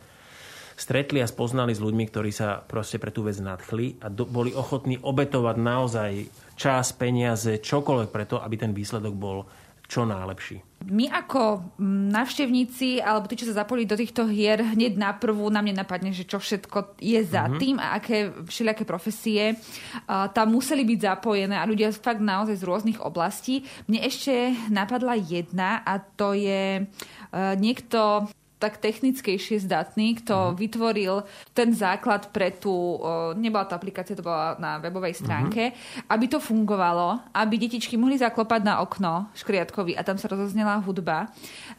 [0.76, 4.53] stretli a spoznali s ľuďmi, ktorí sa proste pre tú vec nadchli a do, boli
[4.53, 6.12] ochotní obetovať naozaj
[6.59, 9.49] čas, peniaze, čokoľvek preto, aby ten výsledok bol
[9.87, 10.62] čo najlepší.
[10.87, 15.51] My ako mm, navštevníci, alebo tí, čo sa zapojili do týchto hier, hneď na prvú
[15.51, 17.59] nám nenapadne, že čo všetko je za mm-hmm.
[17.59, 22.66] tým a aké všelijaké profesie uh, tam museli byť zapojené a ľudia fakt naozaj z
[22.66, 23.66] rôznych oblastí.
[23.91, 30.57] Mne ešte napadla jedna a to je uh, niekto tak technickejšie zdatný, kto uh-huh.
[30.57, 32.97] vytvoril ten základ pre tú,
[33.37, 35.21] nebola to aplikácia, to bola na webovej mhm.
[35.21, 36.13] stránke, uh-huh.
[36.17, 41.29] aby to fungovalo, aby detičky mohli zaklopať na okno škriatkovi a tam sa rozoznela hudba,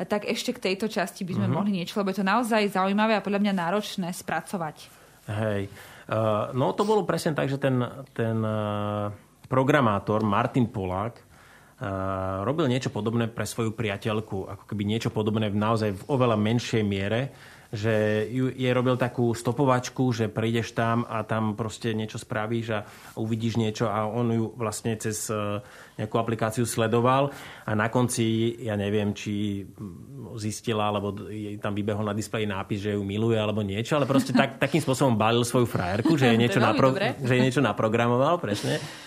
[0.05, 1.57] tak ešte k tejto časti by sme uh-huh.
[1.57, 4.93] mohli niečo, lebo je to naozaj zaujímavé a podľa mňa náročné spracovať.
[5.27, 5.67] Hej,
[6.07, 7.83] uh, no to bolo presne tak, že ten,
[8.15, 9.11] ten uh,
[9.51, 11.26] programátor Martin Polák
[12.41, 16.81] robil niečo podobné pre svoju priateľku, ako keby niečo podobné v naozaj v oveľa menšej
[16.81, 17.29] miere,
[17.67, 22.79] že ju, je robil takú stopovačku, že prídeš tam a tam proste niečo spravíš a
[23.19, 25.59] uvidíš niečo a on ju vlastne cez e,
[25.99, 27.27] nejakú aplikáciu sledoval
[27.67, 29.67] a na konci, ja neviem, či
[30.39, 31.11] zistila, alebo
[31.59, 35.19] tam vybehol na displeji nápis, že ju miluje alebo niečo, ale proste tak, takým spôsobom
[35.19, 38.79] balil svoju frajerku, že je niečo, napro- že je niečo naprogramoval, presne.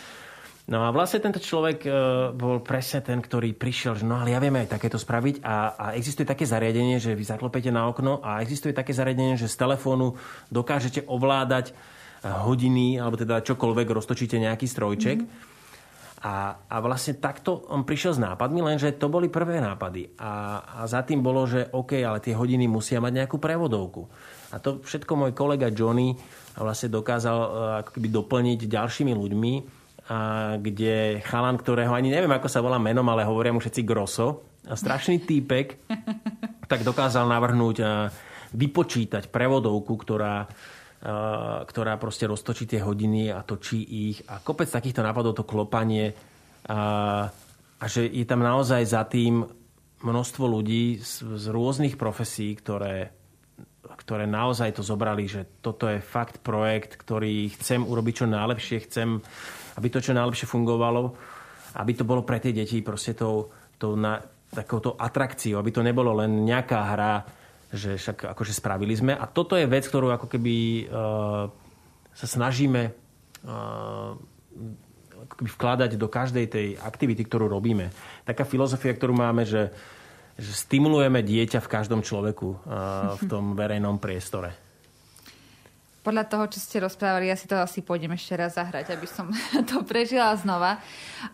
[0.70, 1.90] No a vlastne tento človek e,
[2.30, 5.86] bol presne ten, ktorý prišiel, že no ale ja vieme aj takéto spraviť a, a
[5.98, 10.14] existuje také zariadenie, že vy zaklopete na okno a existuje také zariadenie, že z telefónu
[10.46, 15.18] dokážete ovládať e, hodiny alebo teda čokoľvek, roztočíte nejaký strojček.
[15.26, 15.58] Mm-hmm.
[16.20, 20.14] A, a vlastne takto on prišiel s nápadmi, lenže to boli prvé nápady.
[20.22, 24.06] A, a za tým bolo, že OK, ale tie hodiny musia mať nejakú prevodovku.
[24.54, 26.14] A to všetko môj kolega Johnny
[26.54, 27.48] vlastne dokázal e,
[27.82, 29.79] ako keby doplniť ďalšími ľuďmi,
[30.10, 30.18] a
[30.58, 34.74] kde chalan, ktorého ani neviem, ako sa volá menom, ale hovoria mu všetci Grosso, a
[34.76, 35.88] strašný týpek,
[36.70, 38.12] tak dokázal navrhnúť a
[38.52, 40.44] vypočítať prevodovku, ktorá,
[41.64, 43.80] ktorá proste roztočí tie hodiny a točí
[44.10, 44.20] ich.
[44.28, 46.12] A kopec takýchto nápadov, to klopanie.
[46.68, 46.80] A,
[47.80, 49.48] a že je tam naozaj za tým
[50.04, 53.16] množstvo ľudí z, z rôznych profesí, ktoré,
[53.96, 59.24] ktoré naozaj to zobrali, že toto je fakt projekt, ktorý chcem urobiť čo najlepšie, chcem
[59.80, 61.16] aby to čo najlepšie fungovalo,
[61.80, 63.48] aby to bolo pre tie deti proste tou,
[63.80, 64.20] tou na,
[64.52, 67.24] takouto atrakciou, aby to nebolo len nejaká hra,
[67.72, 69.16] že však akože spravili sme.
[69.16, 71.48] A toto je vec, ktorú ako keby uh,
[72.12, 72.92] sa snažíme
[73.48, 74.12] uh,
[75.24, 77.88] ako keby vkladať do každej tej aktivity, ktorú robíme.
[78.28, 79.72] Taká filozofia, ktorú máme, že,
[80.36, 82.58] že stimulujeme dieťa v každom človeku uh,
[83.16, 84.69] v tom verejnom priestore
[86.00, 89.28] podľa toho, čo ste rozprávali, ja si to asi pôjdem ešte raz zahrať, aby som
[89.70, 90.80] to prežila znova.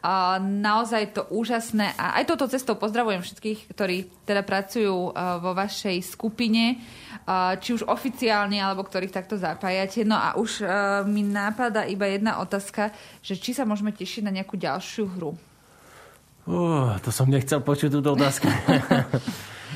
[0.03, 1.95] A naozaj to úžasné.
[1.95, 6.83] A aj toto cestou pozdravujem všetkých, ktorí teda pracujú vo vašej skupine,
[7.63, 10.03] či už oficiálne, alebo ktorých takto zapájate.
[10.03, 10.67] No a už
[11.07, 12.91] mi nápada iba jedna otázka,
[13.23, 15.39] že či sa môžeme tešiť na nejakú ďalšiu hru.
[16.47, 18.47] Uh, to som nechcel počuť túto otázku.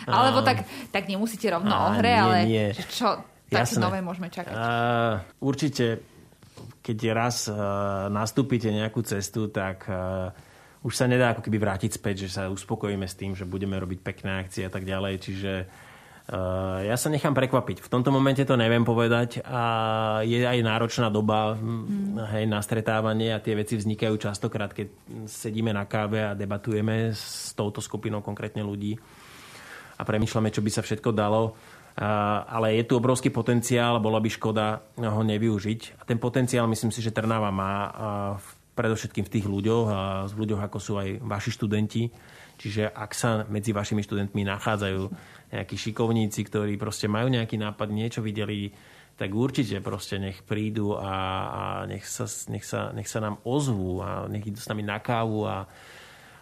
[0.07, 0.65] Alebo tak,
[0.95, 2.67] tak nemusíte rovno o hre, nie, ale nie.
[2.75, 3.19] čo,
[3.51, 4.55] Také nové môžeme čakať?
[4.55, 5.99] Uh, určite,
[6.81, 10.31] keď raz uh, nastúpite nejakú cestu, tak uh,
[10.87, 13.99] už sa nedá ako keby vrátiť späť, že sa uspokojíme s tým, že budeme robiť
[14.01, 15.15] pekné akcie a tak ďalej.
[15.19, 17.83] Čiže uh, ja sa nechám prekvapiť.
[17.83, 19.65] V tomto momente to neviem povedať a
[20.23, 22.31] je aj náročná doba mm.
[22.39, 24.89] hej, na stretávanie a tie veci vznikajú častokrát, keď
[25.27, 28.95] sedíme na káve a debatujeme s touto skupinou konkrétne ľudí
[30.01, 31.53] a premyšľame, čo by sa všetko dalo
[32.01, 36.01] ale je tu obrovský potenciál bola by škoda ho nevyužiť.
[36.01, 37.73] A ten potenciál myslím si, že Trnava má
[38.73, 42.03] predovšetkým v tých ľuďoch a v ľuďoch, ako sú aj vaši študenti.
[42.61, 45.03] Čiže ak sa medzi vašimi študentmi nachádzajú
[45.53, 48.73] nejakí šikovníci, ktorí proste majú nejaký nápad, niečo videli,
[49.21, 51.13] tak určite proste nech prídu a,
[51.53, 54.97] a nech, sa, nech, sa, nech sa nám ozvú a nech idú s nami na
[54.97, 55.69] kávu a,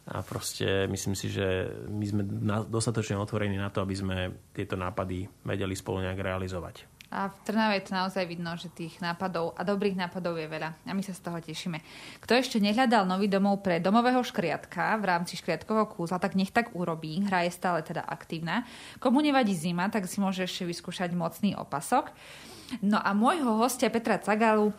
[0.09, 2.22] a proste myslím si, že my sme
[2.68, 4.16] dostatočne otvorení na to, aby sme
[4.56, 6.88] tieto nápady vedeli spolu nejak realizovať.
[7.09, 10.76] A v Trnave je to naozaj vidno, že tých nápadov a dobrých nápadov je veľa.
[10.84, 11.80] A my sa z toho tešíme.
[12.20, 16.76] Kto ešte nehľadal nový domov pre domového škriatka v rámci škriatkového kúzla, tak nech tak
[16.76, 17.24] urobí.
[17.24, 18.68] Hra je stále teda aktívna.
[19.00, 22.12] Komu nevadí zima, tak si môže ešte vyskúšať mocný opasok.
[22.85, 24.75] No a môjho hostia Petra Cagalu e,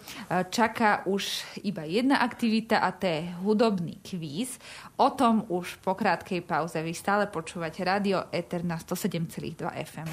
[0.54, 4.62] čaká už iba jedna aktivita a to je hudobný kvíz.
[5.00, 6.78] O tom už po krátkej pauze.
[6.78, 10.10] Vy stále počúvate Radio Eter na 107,2 FM.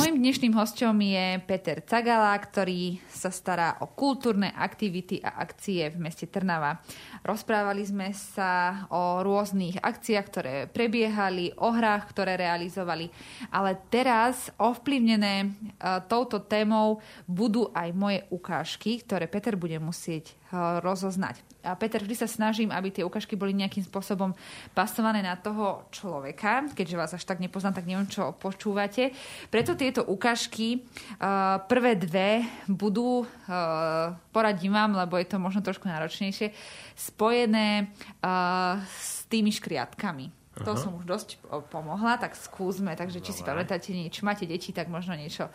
[0.00, 6.00] Mojím dnešným hostom je Peter Cagala, ktorý sa stará o kultúrne aktivity a akcie v
[6.00, 6.80] meste Trnava.
[7.22, 13.06] Rozprávali sme sa o rôznych akciách, ktoré prebiehali, o hrách, ktoré realizovali.
[13.54, 16.98] Ale teraz ovplyvnené uh, touto témou
[17.30, 21.51] budú aj moje ukážky, ktoré Peter bude musieť uh, rozoznať.
[21.62, 24.34] A Peter, vždy sa snažím, aby tie ukážky boli nejakým spôsobom
[24.74, 26.66] pasované na toho človeka.
[26.74, 29.14] Keďže vás až tak nepoznám, tak neviem, čo počúvate.
[29.46, 35.86] Preto tieto ukážky, uh, prvé dve budú, uh, poradím vám, lebo je to možno trošku
[35.86, 36.50] náročnejšie,
[36.98, 40.28] spojené uh, s tými škriatkami.
[40.28, 40.68] Aha.
[40.68, 41.40] To som už dosť
[41.72, 42.92] pomohla, tak skúsme.
[42.92, 45.48] Takže či si pamätáte niečo, máte deti, tak možno niečo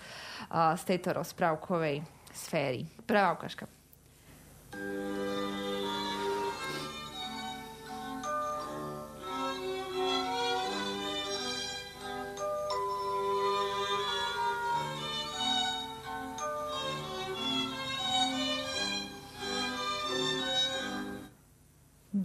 [0.49, 2.01] z tejto rozprávkovej
[2.34, 2.82] sféry.
[3.05, 3.70] Prvá ukážka.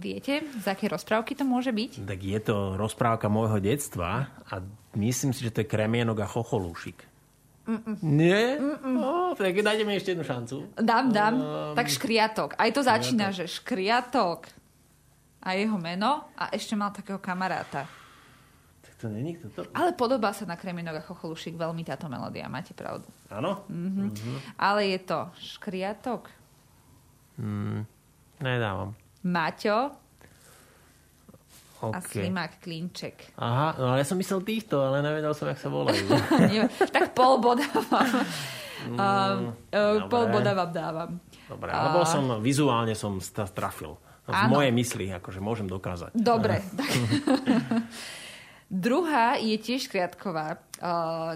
[0.03, 2.03] Viete, z aké rozprávky to môže byť?
[2.03, 4.59] Tak je to rozprávka môjho detstva a
[4.99, 7.07] myslím si, že to je Kremienok a Chocholúšik.
[7.63, 7.95] Mm-mm.
[8.03, 8.59] Nie?
[8.59, 8.99] Mm-mm.
[8.99, 10.75] Oh, tak dajte mi ešte jednu šancu.
[10.75, 11.33] Dám, dám.
[11.39, 12.59] Um, tak škriatok.
[12.59, 13.39] Aj to začína, škriatok.
[13.39, 14.39] že škriatok
[15.39, 17.87] a jeho meno a ešte mal takého kamaráta.
[18.83, 19.71] Tak to není toto?
[19.71, 23.07] Ale podobá sa na Kremienok a Chocholušik veľmi táto melódia, máte pravdu.
[23.31, 23.63] Áno?
[23.71, 24.07] Mm-hmm.
[24.11, 24.37] Mm-hmm.
[24.59, 26.27] Ale je to škriatok.
[27.39, 27.87] Mm,
[28.43, 28.91] nedávam.
[29.23, 30.03] Maťo
[31.83, 31.95] okay.
[31.95, 33.35] a Slimák Klinček.
[33.39, 36.07] Aha, no ale ja som myslel týchto, ale nevedel som, jak sa volajú.
[36.95, 38.11] tak pol boda vám.
[38.83, 41.11] Mm, uh, pol boda vám dávam.
[41.47, 43.19] Dobre, ale bol som, vizuálne som
[43.51, 43.99] trafil.
[44.23, 46.15] V mojej mysli, akože môžem dokázať.
[46.15, 46.63] Dobre.
[48.71, 50.63] Druhá je tiež kriatková.
[50.79, 51.35] Uh,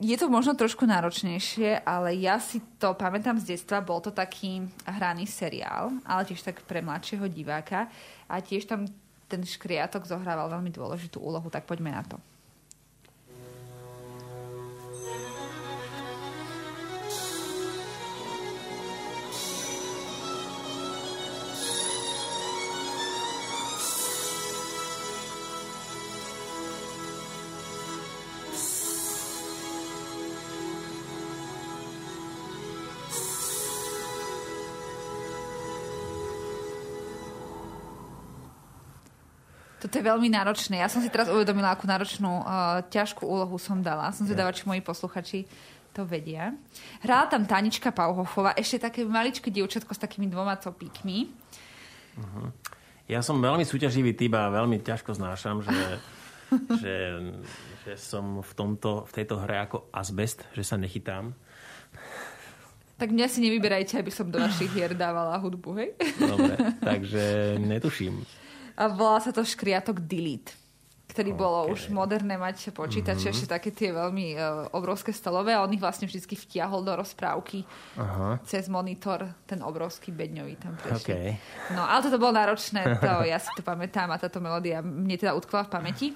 [0.00, 4.64] je to možno trošku náročnejšie, ale ja si to pamätám z detstva, bol to taký
[4.88, 7.92] hraný seriál, ale tiež tak pre mladšieho diváka
[8.24, 8.88] a tiež tam
[9.28, 12.16] ten škriatok zohrával veľmi dôležitú úlohu, tak poďme na to.
[39.90, 40.78] Toto je veľmi náročné.
[40.78, 44.14] Ja som si teraz uvedomila, akú náročnú, uh, ťažkú úlohu som dala.
[44.14, 45.50] Som zvedavá, či moji posluchači
[45.90, 46.54] to vedia.
[47.02, 51.26] Hrála tam Tanička Pauhofová, ešte také maličké dievčatko s takými dvoma copíkmi.
[52.22, 52.54] Uh-huh.
[53.10, 55.74] Ja som veľmi súťaživý typ a veľmi ťažko znášam, že,
[56.86, 56.94] že,
[57.82, 61.34] že som v, tomto, v tejto hre ako azbest, že sa nechytám.
[62.94, 65.98] Tak mňa si nevyberajte, aby som do našich hier dávala hudbu, hej?
[66.22, 66.54] Dobre,
[66.94, 68.22] takže netuším.
[68.80, 70.56] A volá sa to škriatok Delete
[71.10, 71.42] ktorý okay.
[71.42, 73.34] bolo už moderné mať počítače, mm-hmm.
[73.34, 77.66] ešte také tie veľmi uh, obrovské stolové a on ich vlastne vždy vtiahol do rozprávky
[77.98, 78.38] Aha.
[78.46, 81.10] cez monitor, ten obrovský bedňový tam prešli.
[81.10, 81.28] Okay.
[81.74, 85.34] No ale toto bolo náročné, to ja si to pamätám a táto melódia mne teda
[85.34, 86.06] utkla v pamäti.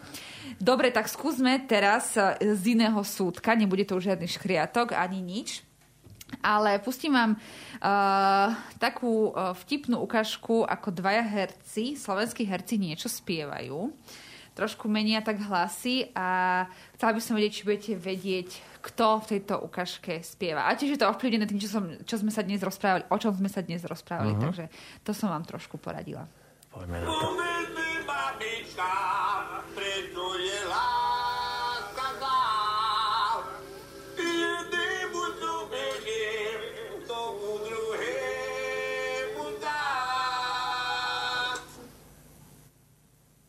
[0.63, 5.67] Dobre, tak skúsme teraz z iného súdka, nebude to už žiadny škriatok ani nič.
[6.43, 13.93] Ale pustím vám uh, takú uh, vtipnú ukážku, ako dvaja herci, slovenskí herci niečo spievajú.
[14.55, 16.63] Trošku menia tak hlasy a
[16.95, 18.49] chcela by som vedieť, či budete vedieť,
[18.87, 20.71] kto v tejto ukážke spieva.
[20.71, 23.35] A tiež je to ovplyvnené tým, čo, som, čo sme sa dnes rozprávali, o čom
[23.35, 24.39] sme sa dnes rozprávali.
[24.39, 24.47] Uh-huh.
[24.47, 24.71] Takže
[25.03, 26.31] to som vám trošku poradila.
[26.71, 27.35] Poďme na to.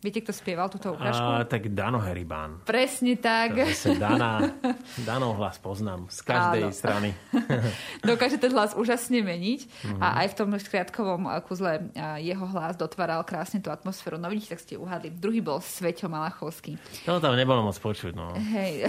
[0.06, 1.26] Viete, kto spieval túto ukážku?
[1.26, 2.62] A, tak Dano Heribán.
[2.62, 3.58] Presne tak.
[3.74, 4.53] Zase Dana,
[5.10, 6.78] Danov hlas poznám z každej Áno.
[6.78, 7.10] strany.
[8.14, 10.01] Dokáže ten hlas úžasne meniť mm-hmm.
[10.06, 11.89] a aj v tom škriatkovom kuzle
[12.22, 14.22] jeho hlas dotváral krásne tú atmosféru.
[14.22, 15.10] No vidíte, tak ste uhadli.
[15.10, 16.78] Druhý bol Sveťo Malachovský.
[17.10, 18.30] To tam nebolo moc počuť, no.
[18.38, 18.86] Hej.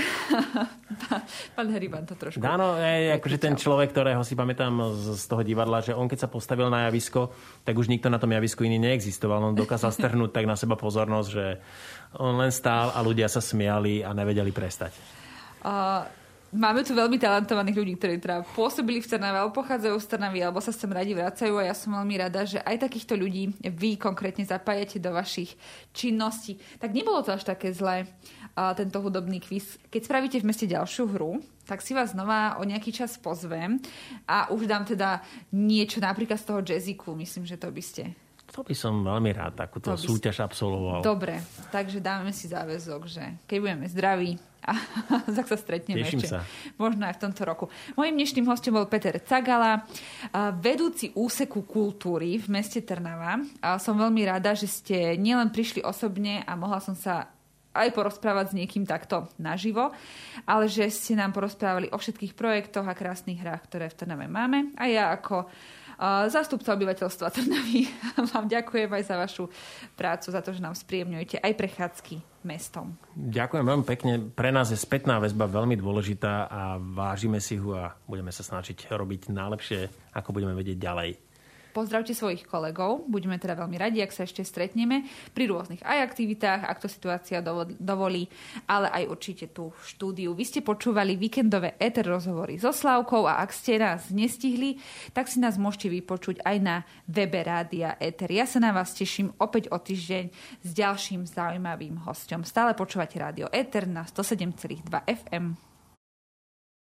[1.56, 2.44] Pán Heribán to trošku...
[2.44, 6.18] Dano je akože ten človek, ktorého si pamätám z, z toho divadla, že on keď
[6.20, 7.32] sa postavil na javisko,
[7.64, 9.40] tak už nikto na tom javisku iný neexistoval.
[9.40, 11.46] On dokázal strhnúť tak na seba pozor pozornosť, že
[12.18, 14.90] on len stál a ľudia sa smiali a nevedeli prestať.
[15.62, 16.02] Uh,
[16.56, 20.62] Máme tu veľmi talentovaných ľudí, ktorí teda pôsobili v Trnave, alebo pochádzajú z Trnavy, alebo
[20.62, 24.46] sa sem radi vracajú a ja som veľmi rada, že aj takýchto ľudí vy konkrétne
[24.46, 25.52] zapájate do vašich
[25.90, 26.56] činností.
[26.78, 28.08] Tak nebolo to až také zlé,
[28.56, 29.76] tento hudobný kvíz.
[29.90, 33.76] Keď spravíte v meste ďalšiu hru, tak si vás znova o nejaký čas pozvem
[34.24, 35.20] a už dám teda
[35.52, 37.12] niečo napríklad z toho jazziku.
[37.18, 38.16] Myslím, že to by ste
[38.56, 41.04] to by som veľmi rád takúto by súťaž absolvoval.
[41.04, 44.32] Dobre, takže dáme si záväzok, že keď budeme zdraví,
[44.66, 44.74] a
[45.36, 46.32] tak sa stretneme Teším ešte.
[46.32, 46.40] sa.
[46.74, 47.64] Možno aj v tomto roku.
[47.94, 49.86] Mojím dnešným hostom bol Peter Cagala,
[50.58, 53.38] vedúci úseku kultúry v meste Trnava.
[53.62, 57.30] A som veľmi rada, že ste nielen prišli osobne a mohla som sa
[57.76, 59.92] aj porozprávať s niekým takto naživo,
[60.48, 64.72] ale že ste nám porozprávali o všetkých projektoch a krásnych hrách, ktoré v Trnave máme.
[64.80, 65.46] A ja ako
[66.28, 67.88] Zástupca obyvateľstva Trnavy
[68.32, 69.44] vám ďakujem aj za vašu
[69.96, 72.94] prácu, za to, že nám spríjemňujete aj prechádzky mestom.
[73.16, 74.12] Ďakujem veľmi pekne.
[74.30, 78.92] Pre nás je spätná väzba veľmi dôležitá a vážime si ho a budeme sa snažiť
[78.92, 81.25] robiť najlepšie, ako budeme vedieť ďalej.
[81.76, 85.04] Pozdravte svojich kolegov, budeme teda veľmi radi, ak sa ešte stretneme
[85.36, 87.44] pri rôznych aj aktivitách, ak to situácia
[87.76, 88.32] dovolí,
[88.64, 90.32] ale aj určite tú štúdiu.
[90.32, 94.80] Vy ste počúvali víkendové ETER rozhovory so Slavkou a ak ste nás nestihli,
[95.12, 98.32] tak si nás môžete vypočuť aj na webe Rádia ETER.
[98.32, 100.32] Ja sa na vás teším opäť o týždeň
[100.64, 102.40] s ďalším zaujímavým hostom.
[102.40, 105.75] Stále počúvate Rádio ETER na 107,2 FM.